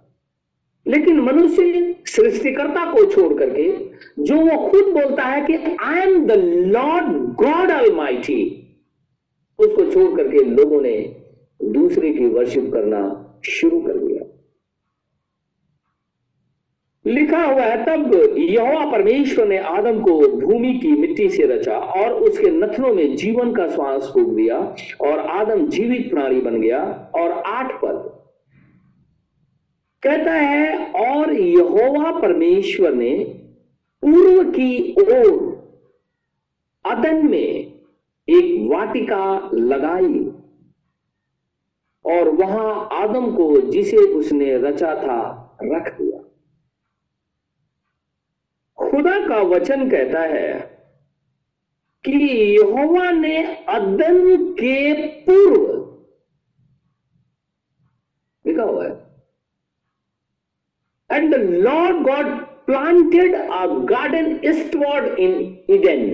[0.88, 3.90] लेकिन मनुष्य सृष्टिकर्ता को छोड़ करके,
[4.22, 6.32] जो वो खुद बोलता है कि I am the
[6.66, 8.16] Lord God all
[9.58, 11.22] उसको छोड़ करके लोगों ने
[11.64, 14.35] दूसरे की वर्शिप करना शुरू कर दिया।
[17.06, 22.12] लिखा हुआ है, तब यहोवा परमेश्वर ने आदम को भूमि की मिट्टी से रचा और
[22.20, 24.58] उसके नथनों में जीवन का श्वास फूक दिया
[25.02, 26.80] और आदम जीवित प्राणी बन गया
[27.16, 28.12] और आठ पद
[30.02, 33.14] कहता है, और यहोवा परमेश्वर ने
[34.02, 35.30] पूर्व की ओर
[36.84, 37.72] अदन में
[38.28, 40.24] एक वाटिका लगाई
[42.04, 45.18] और वहाँ आदम को जिसे उसने रचा था,
[45.62, 46.22] रख दिया।
[48.96, 50.52] खुदा का वचन कहता है
[52.04, 52.12] कि
[52.56, 55.64] यहोवा ने अदन के पूर्व,
[58.44, 58.94] लिखा हुआ है
[61.10, 62.26] and the Lord God
[62.66, 65.36] planted a garden eastward in
[65.70, 66.08] Eden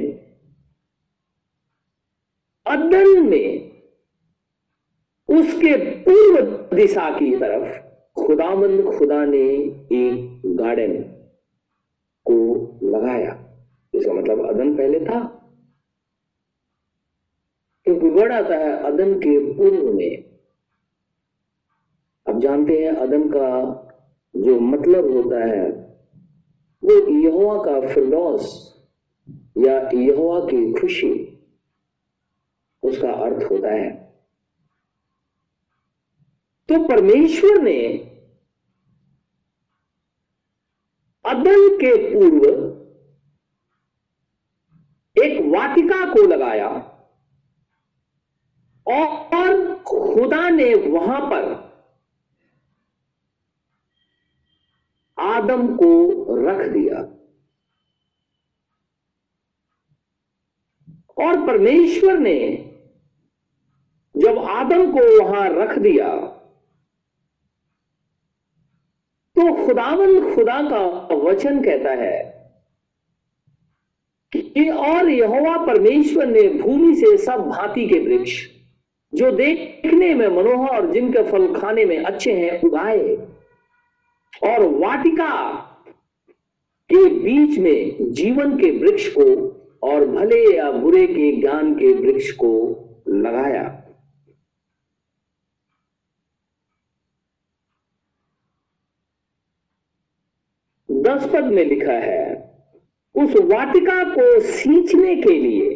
[2.67, 3.71] अदन में
[5.29, 6.43] उसके पूर्व
[6.77, 7.81] दिशा की तरफ़,
[8.25, 9.47] खुदामंद खुदा ने
[10.03, 11.12] एक गार्डन
[12.93, 13.49] लगाया।
[13.95, 15.39] इसका मतलब अदन पहले था।
[17.85, 20.33] क्योंकि वर्ड आता है अदन के पूर्व में।
[22.29, 23.79] अब जानते हैं अदन का
[24.37, 25.71] जो मतलब होता है,
[26.85, 28.73] वो यहोवा का फिरदौस
[29.59, 31.39] या यहोवा की खुशी।
[32.83, 34.13] उसका अर्थ होता है।
[36.69, 37.99] तो परमेश्वर ने
[41.25, 42.72] अदन के पूर्व
[45.53, 46.69] वाटिका को लगाया
[48.87, 51.73] और खुदा ने वहाँ पर
[55.19, 55.93] आदम को
[56.47, 56.99] रख दिया।
[61.27, 62.39] और परमेश्वर ने
[64.17, 66.09] जब आदम को वहाँ रख दिया
[69.37, 72.42] तो खुदावन खुदा का वचन कहता है
[74.55, 78.49] कि और यहोवा परमेश्वर ने भूमि से सब भांति के वृक्ष,
[79.15, 83.17] जो देखने में मनोहर और जिनके फल खाने में अच्छे हैं, उगाए।
[84.43, 85.53] और वाटिका
[86.89, 92.31] के बीच में जीवन के वृक्ष को और भले या बुरे के ज्ञान के वृक्ष
[92.31, 92.79] को
[93.09, 93.79] लगाया।
[100.91, 102.52] दस पद में लिखा है
[103.15, 105.71] उस वाटिका को सींचने के लिए।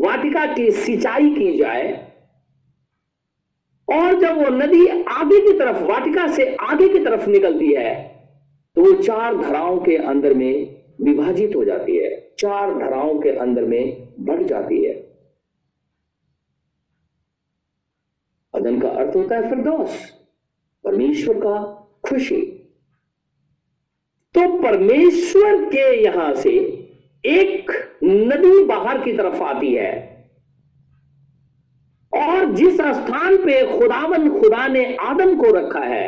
[0.06, 2.13] वाटिका की सिंचाई की जाए।
[3.88, 7.92] और जब वो नदी आगे की तरफ़, वाटिका से आगे की तरफ़ निकलती है
[8.76, 13.64] तो वो चार धराओं के अंदर में विभाजित हो जाती है। चार धराओं के अंदर
[13.64, 14.92] में बढ़ जाती है।
[18.54, 20.10] अदन का अर्थ होता है फिरदौस,
[20.84, 21.62] परमेश्वर का
[22.08, 22.40] खुशी।
[24.34, 26.50] तो परमेश्वर के यहाँ से
[27.24, 27.70] एक
[28.04, 30.13] नदी बाहर की तरफ़ आती है।
[32.14, 36.06] और जिस स्थान पे खुदावन खुदा ने आदम को रखा है,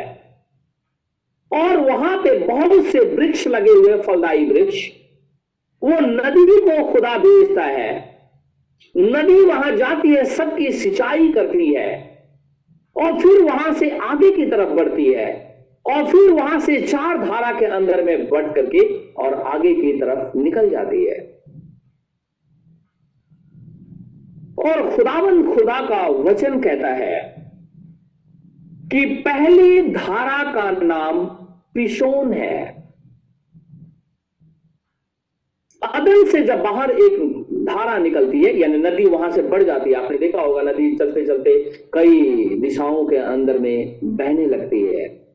[1.51, 4.87] और वहाँ पे बहुत से वृक्ष लगे हुए फलदायी वृक्ष,
[5.81, 7.95] वो नदी को खुदा भेजता है।
[8.95, 11.89] नदी वहाँ जाती है, सबकी सिंचाई करती है,
[12.95, 15.29] और फिर वहाँ से आगे की तरफ़ बढ़ती है,
[15.85, 18.79] और फिर वहाँ से चार धारा के अंदर में बढ़ करके
[19.13, 21.36] और आगे की तरफ़ निकल जाती है।
[24.67, 27.35] और खुदावन खुदा का वचन कहता है
[28.91, 31.25] कि पहली धारा का नाम
[31.73, 32.77] पिशोन है।
[35.83, 37.19] अदन से जब बाहर एक
[37.65, 41.25] धारा निकलती है, यानी नदी वहाँ से बढ़ जाती है, आपने देखा होगा नदी चलते
[41.25, 41.59] चलते
[41.93, 45.27] कई दिशाओं के अंदर में बहने लगती है।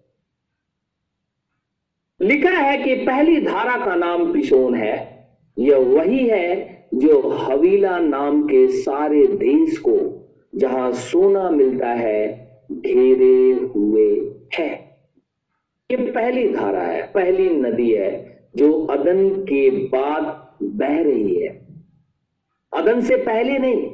[2.21, 5.27] लिखा है कि पहली धारा का नाम पिशोन है।
[5.59, 13.53] यह वही है जो हवीला नाम के सारे देश को, जहाँ सोना मिलता है, घेरे
[13.53, 14.99] हुए है।
[15.91, 21.67] ये पहली धारा है, पहली नदी है, जो अदन के बाद बह रही है।
[22.75, 23.89] अदन से पहले नहीं,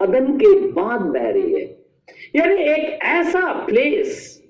[0.00, 1.82] अदन के बाद बह रही है।
[2.36, 4.42] यानी एक ऐसा प्लेस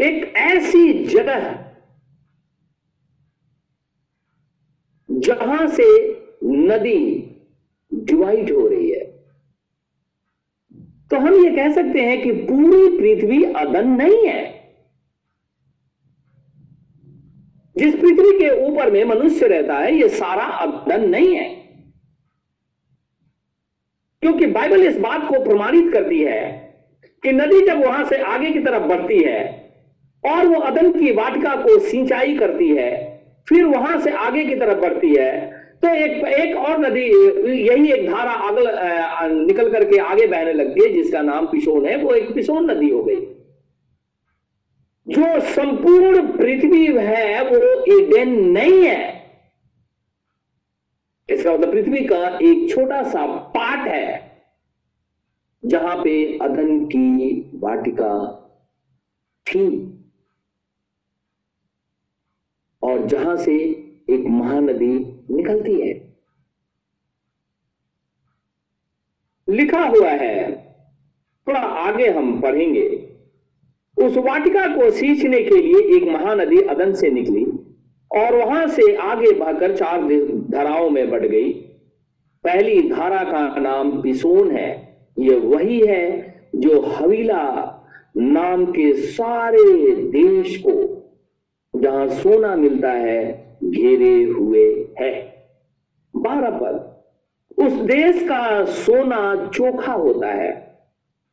[0.00, 1.67] एक ऐसी जगह
[5.10, 6.10] जहाँ से
[6.44, 7.30] नदी
[7.94, 9.04] डिवाइड हो रही है।
[11.10, 14.58] तो हम ये कह सकते हैं कि पूरी पृथ्वी अदन नहीं है।
[17.76, 21.58] जिस पृथ्वी के ऊपर में मनुष्य रहता है, ये सारा अदन नहीं है।
[24.22, 26.68] क्योंकि बाइबल इस बात को प्रमाणित करती है
[27.22, 29.70] कि नदी जब वहाँ से आगे की तरफ़ बढ़ती है
[30.24, 33.07] और वो अदन की वाटिका को सिंचाई करती है
[33.48, 35.30] फिर वहाँ से आगे की तरफ़ बढ़ती है।
[35.82, 37.02] तो एक एक और नदी,
[37.62, 38.66] यही एक धारा अगल
[39.36, 43.02] निकल करके आगे बहने लगती है, जिसका नाम पिशोन है, वो एक पिशोन नदी हो
[43.04, 43.20] गई।
[45.06, 49.16] जो संपूर्ण पृथ्वी है, वो ईडेन नहीं है।
[51.28, 53.26] इसका मतलब पृथ्वी का एक छोटा सा
[53.56, 54.42] पार्ट है,
[55.62, 58.14] जहाँ पे अदन की वाटिका
[59.46, 59.64] थी।
[62.88, 63.54] और जहाँ से
[64.10, 64.94] एक महानदी
[65.30, 66.08] निकलती है।
[69.48, 70.52] लिखा हुआ है,
[71.48, 72.88] थोड़ा आगे हम पढ़ेंगे।
[73.96, 77.44] उस वाटिका को सींचने के लिए एक महानदी अदन से निकली
[78.10, 80.02] और वहाँ से आगे बहकर चार
[80.50, 81.52] धाराओं में बढ़ गई।
[82.44, 84.68] पहली धारा का नाम पिसोन है।
[85.18, 86.02] यह वही है
[86.54, 87.42] जो हवीला
[88.16, 90.97] नाम के सारे देश को
[91.78, 95.12] जहाँ सोना मिलता है, घेरे हुए है।
[96.16, 96.98] बारह पद
[97.58, 100.78] उस देश का सोना चोखा होता है।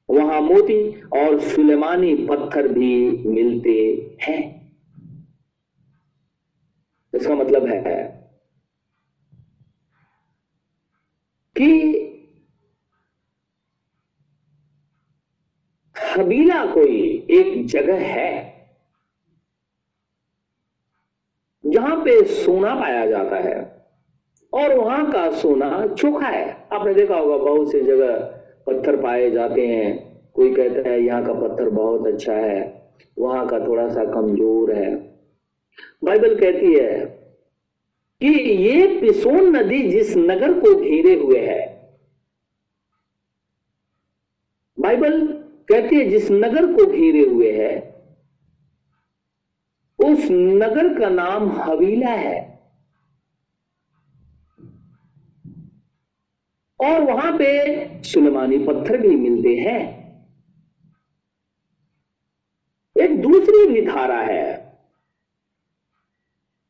[0.09, 4.55] वहाँ मोती और सुलेमानी पत्थर भी मिलते हैं।
[7.15, 8.03] इसका मतलब है
[11.57, 12.01] कि
[16.17, 18.54] हबीला कोई एक जगह है।
[21.85, 23.57] जहाँ पे सोना पाया जाता है
[24.53, 28.15] और वहाँ का सोना चोखा है। आपने देखा होगा, बहुत सी जगह
[28.67, 29.91] पत्थर पाए जाते हैं।
[30.35, 32.63] कोई कहता है, यहाँ का पत्थर बहुत अच्छा है,
[33.17, 34.95] वहाँ का थोड़ा सा कमज़ोर है।
[36.03, 36.99] बाइबल कहती है
[38.21, 41.63] कि ये पिसोन नदी जिस नगर को घेरे हुए है,
[44.77, 45.21] बाइबल
[45.69, 47.73] कहती है जिस नगर को घेरे हुए है
[50.05, 52.55] उस नगर का नाम हवीला है।
[56.79, 60.05] और वहाँ पे सुलेमानी पत्थर भी मिलते हैं।
[63.01, 64.77] एक दूसरी भी धारा है।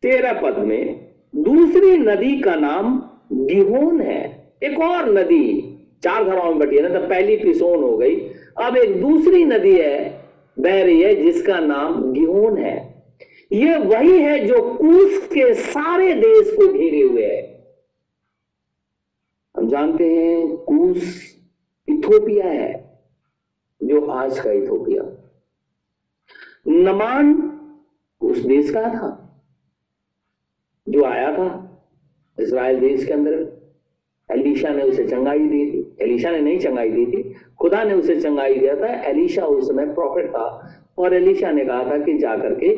[0.02, 6.60] तेरह पद में दूसरी नदी का नाम गिहोन है। एक और नदी, चार धाराओं में
[6.60, 8.16] बटी है ना तो पहली पिसोन हो गई।
[8.62, 10.26] अब एक दूसरी नदी है,
[10.60, 12.95] बह रही है, जिसका नाम गिहोन है।
[13.56, 17.44] ये वही है जो कूस के सारे देश को घेरे हुए है।
[19.56, 21.22] हम जानते हैं कूस
[21.88, 23.00] इथोपिया है,
[23.84, 25.04] जो आज का इथोपिया।
[26.68, 27.34] नमान
[28.22, 29.10] उस देश का था,
[30.90, 31.48] जो आया था
[32.40, 33.34] इसराइल देश के अंदर।
[34.30, 38.20] एलिशा ने उसे चंगाई दी थी। एलिशा ने नहीं चंगाई दी थी। खुदा ने उसे
[38.22, 42.36] चंगाई दिया था। एलिशा उस समय प्रॉफिट था। और एलिशा ने कहा था कि जा
[42.38, 42.74] करके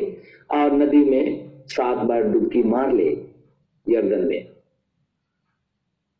[0.50, 3.08] और नदी में सात बार डुबकी मार ले
[3.86, 4.46] यर्दन में।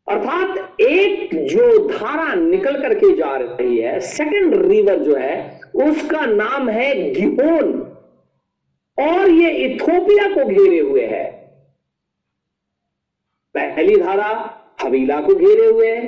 [0.07, 6.69] अर्थात एक जो धारा निकल करके जा रही है सेकंड रिवर जो है, उसका नाम
[6.69, 7.73] है गिहोन
[8.97, 11.23] और ये इथोपिया को घेरे हुए है।
[13.55, 14.31] पहली धारा
[14.81, 16.07] हवीला को घेरे हुए है,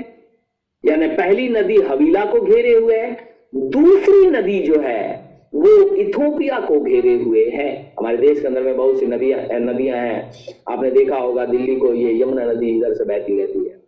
[0.84, 3.12] यानी पहली नदी हवीला को घेरे हुए है,
[3.56, 8.78] दूसरी नदी जो है वो इथोपिया को घेरे हुए है। हमारे देश के अंदर में
[8.78, 10.32] बहुत सी नदियाँ नदियाँ हैं।
[10.70, 13.82] आपने देखा होगा दिल्ली को ये यमुना नदी इधर से बहती रहती है।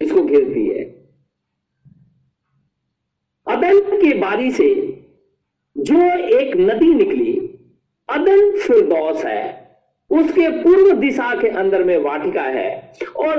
[0.00, 0.84] इसको घेरती है।
[3.46, 4.74] अदन की बारी से
[5.78, 6.00] जो
[6.40, 7.32] एक नदी निकली,
[8.08, 9.66] अदन फिरदौस है।
[10.10, 13.38] उसके पूर्व दिशा के अंदर में वाटिका है। और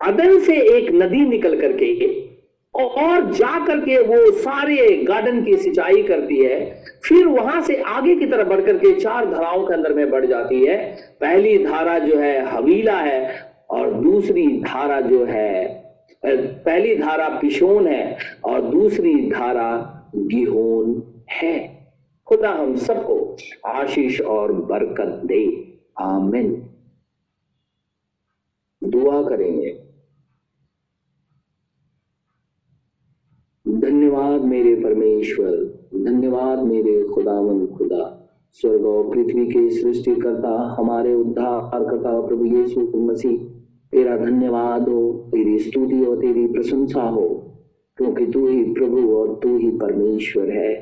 [0.00, 1.94] अदन से एक नदी निकल करके
[2.80, 8.26] और जा करके वो सारे गार्डन की सिंचाई करती है, फिर वहाँ से आगे की
[8.26, 10.76] तरफ़ बढ़ करके चार धाराओं के अंदर में बढ़ जाती है।
[11.20, 15.80] पहली धारा जो है हवीला है और दूसरी धारा जो है
[16.26, 19.68] पहली धारा पिशोन है और दूसरी धारा
[20.16, 21.58] गिहोन है।
[22.26, 25.44] खुदा हम सबको आशीष और बरकत दे।
[26.00, 26.52] आमिन।
[28.82, 29.89] दुआ करेंगे।
[33.70, 35.50] धन्यवाद मेरे परमेश्वर,
[35.94, 42.80] धन्यवाद मेरे खुदावन खुदा। स्वर्ग और पृथ्वी के सृष्टि करता हमारे उद्धार करता प्रभु यीशु
[42.96, 43.38] मसीह,
[43.92, 47.52] तेरा धन्यवाद हो, तेरी स्तुति और तेरी प्रशंसा हो,
[47.96, 50.74] क्योंकि तू ही प्रभु और तू ही परमेश्वर है।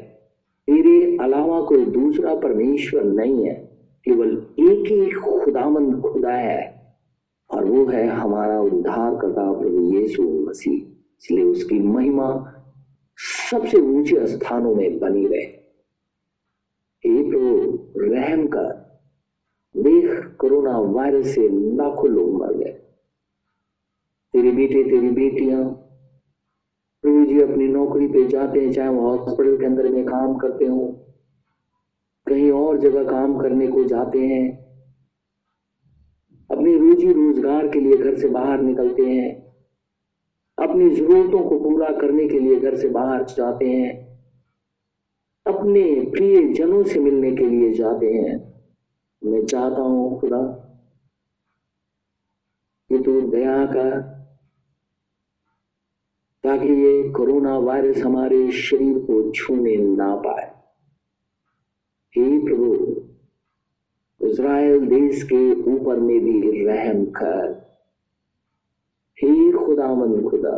[0.66, 3.54] तेरे अलावा कोई दूसरा परमेश्वर नहीं है,
[4.04, 6.82] केवल एक ही खुदामंद खुदा है,
[7.50, 12.54] और वो है हमारा उद्धार करता प्रभु यीशु मसीह। इसलिए उसकी महिमा
[13.50, 15.46] सबसे ऊँचे स्थानों में बनी रहे।
[17.04, 18.66] प्रभु रहम कर
[19.74, 22.72] देख कोरोना वायरस से लाखों लोग मर गए।
[24.34, 25.64] तेरे बेटे, तेरी बेटियाँ
[27.04, 30.64] प्रभु जी अपनी नौकरी पे जाते हैं, चाहे वो हॉस्पिटल के अंदर में काम करते
[30.66, 30.86] हो,
[32.26, 34.46] कहीं और जगह काम करने को जाते हैं,
[36.50, 39.47] अपनी रोजी रोज़गार के लिए घर से बाहर निकलते हैं
[40.58, 43.96] अपनी जरूरतों को पूरा करने के लिए घर से बाहर जाते हैं।
[45.46, 48.36] अपने प्रिय जनों से मिलने के लिए जाते हैं।
[49.22, 50.40] मैं चाहता हूँ खुदा,
[52.90, 54.00] ये तू दया कर
[56.44, 60.46] ताकि ये कोरोना वायरस हमारे शरीर को छूने ना पाए।
[62.14, 62.74] हे प्रभु,
[64.20, 65.40] इज़राइल देश के
[65.72, 67.68] ऊपर में भी रहम कर।
[69.18, 69.47] हे
[69.78, 70.52] खुदावन खुदा,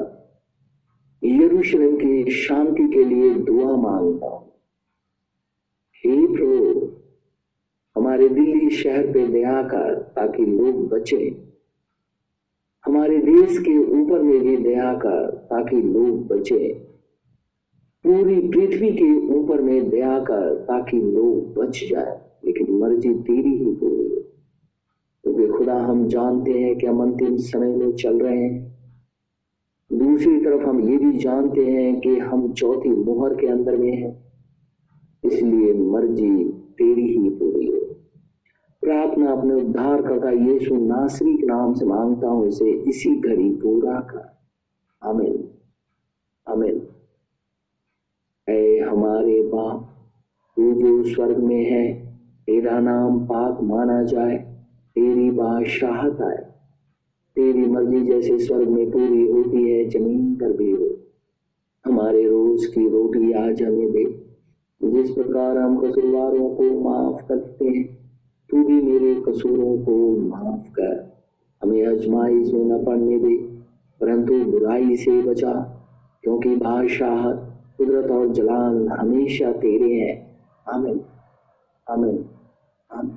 [1.23, 4.47] यरूशलेम की शांति के लिए दुआ माँगता हूँ।
[6.05, 6.89] हे प्रभु,
[7.97, 11.51] हमारे दिल्ली शहर पे दया कर ताकि लोग बचे।
[12.85, 16.73] हमारे देश के ऊपर में भी दया कर ताकि लोग बचे।
[18.05, 23.75] पूरी पृथ्वी के ऊपर में दया कर ताकि लोग बच जाए, लेकिन मर्ज़ी तेरी ही
[23.75, 24.09] पूरी
[25.25, 28.70] क्योंकि खुदा, हम जानते हैं कि हम अंतिम समय में चल रहे हैं।
[29.93, 34.25] दूसरी तरफ़ हम ये भी जानते हैं कि हम चौथी मोहर के अंदर में हैं।
[35.25, 37.79] इसलिए मर्ज़ी तेरी ही पूरी हो।
[38.83, 44.01] प्रार्थना अपने उद्धार करता यीशु नासरी के नाम से माँगता हूँ, इसे इसी घड़ी पूरा
[44.01, 44.41] कर।
[45.03, 45.49] अमिन
[46.47, 46.89] अमिन
[48.49, 49.97] ऐ हमारे बाप,
[50.57, 52.07] तू जो स्वर्ग में है,
[52.47, 54.37] तेरा नाम पाक माना जाए,
[54.95, 56.50] तेरी बादशाहत आए।
[57.41, 60.97] तेरी मर्ज़ी जैसे स्वर्ग में पूरी होती है, ज़मीन पर भी हो।
[61.85, 64.27] हमारे रोज की रोटी आज हमें दे।
[64.83, 67.99] जिस प्रकार हम कसूरवारों को माफ़ करते हैं,
[68.51, 71.13] तू भी मेरे कसूरों को माफ़ कर।
[71.63, 73.37] हमें अजमाइश में न पड़ने दे,
[74.01, 75.53] परंतु बुराई से बचा।
[76.23, 77.33] क्योंकि बादशाह
[77.77, 80.37] कुदरत और जलाल हमेशा तेरे हैं।
[80.73, 81.01] आमिन।
[81.91, 82.25] आमिन।
[82.93, 83.09] आमिन।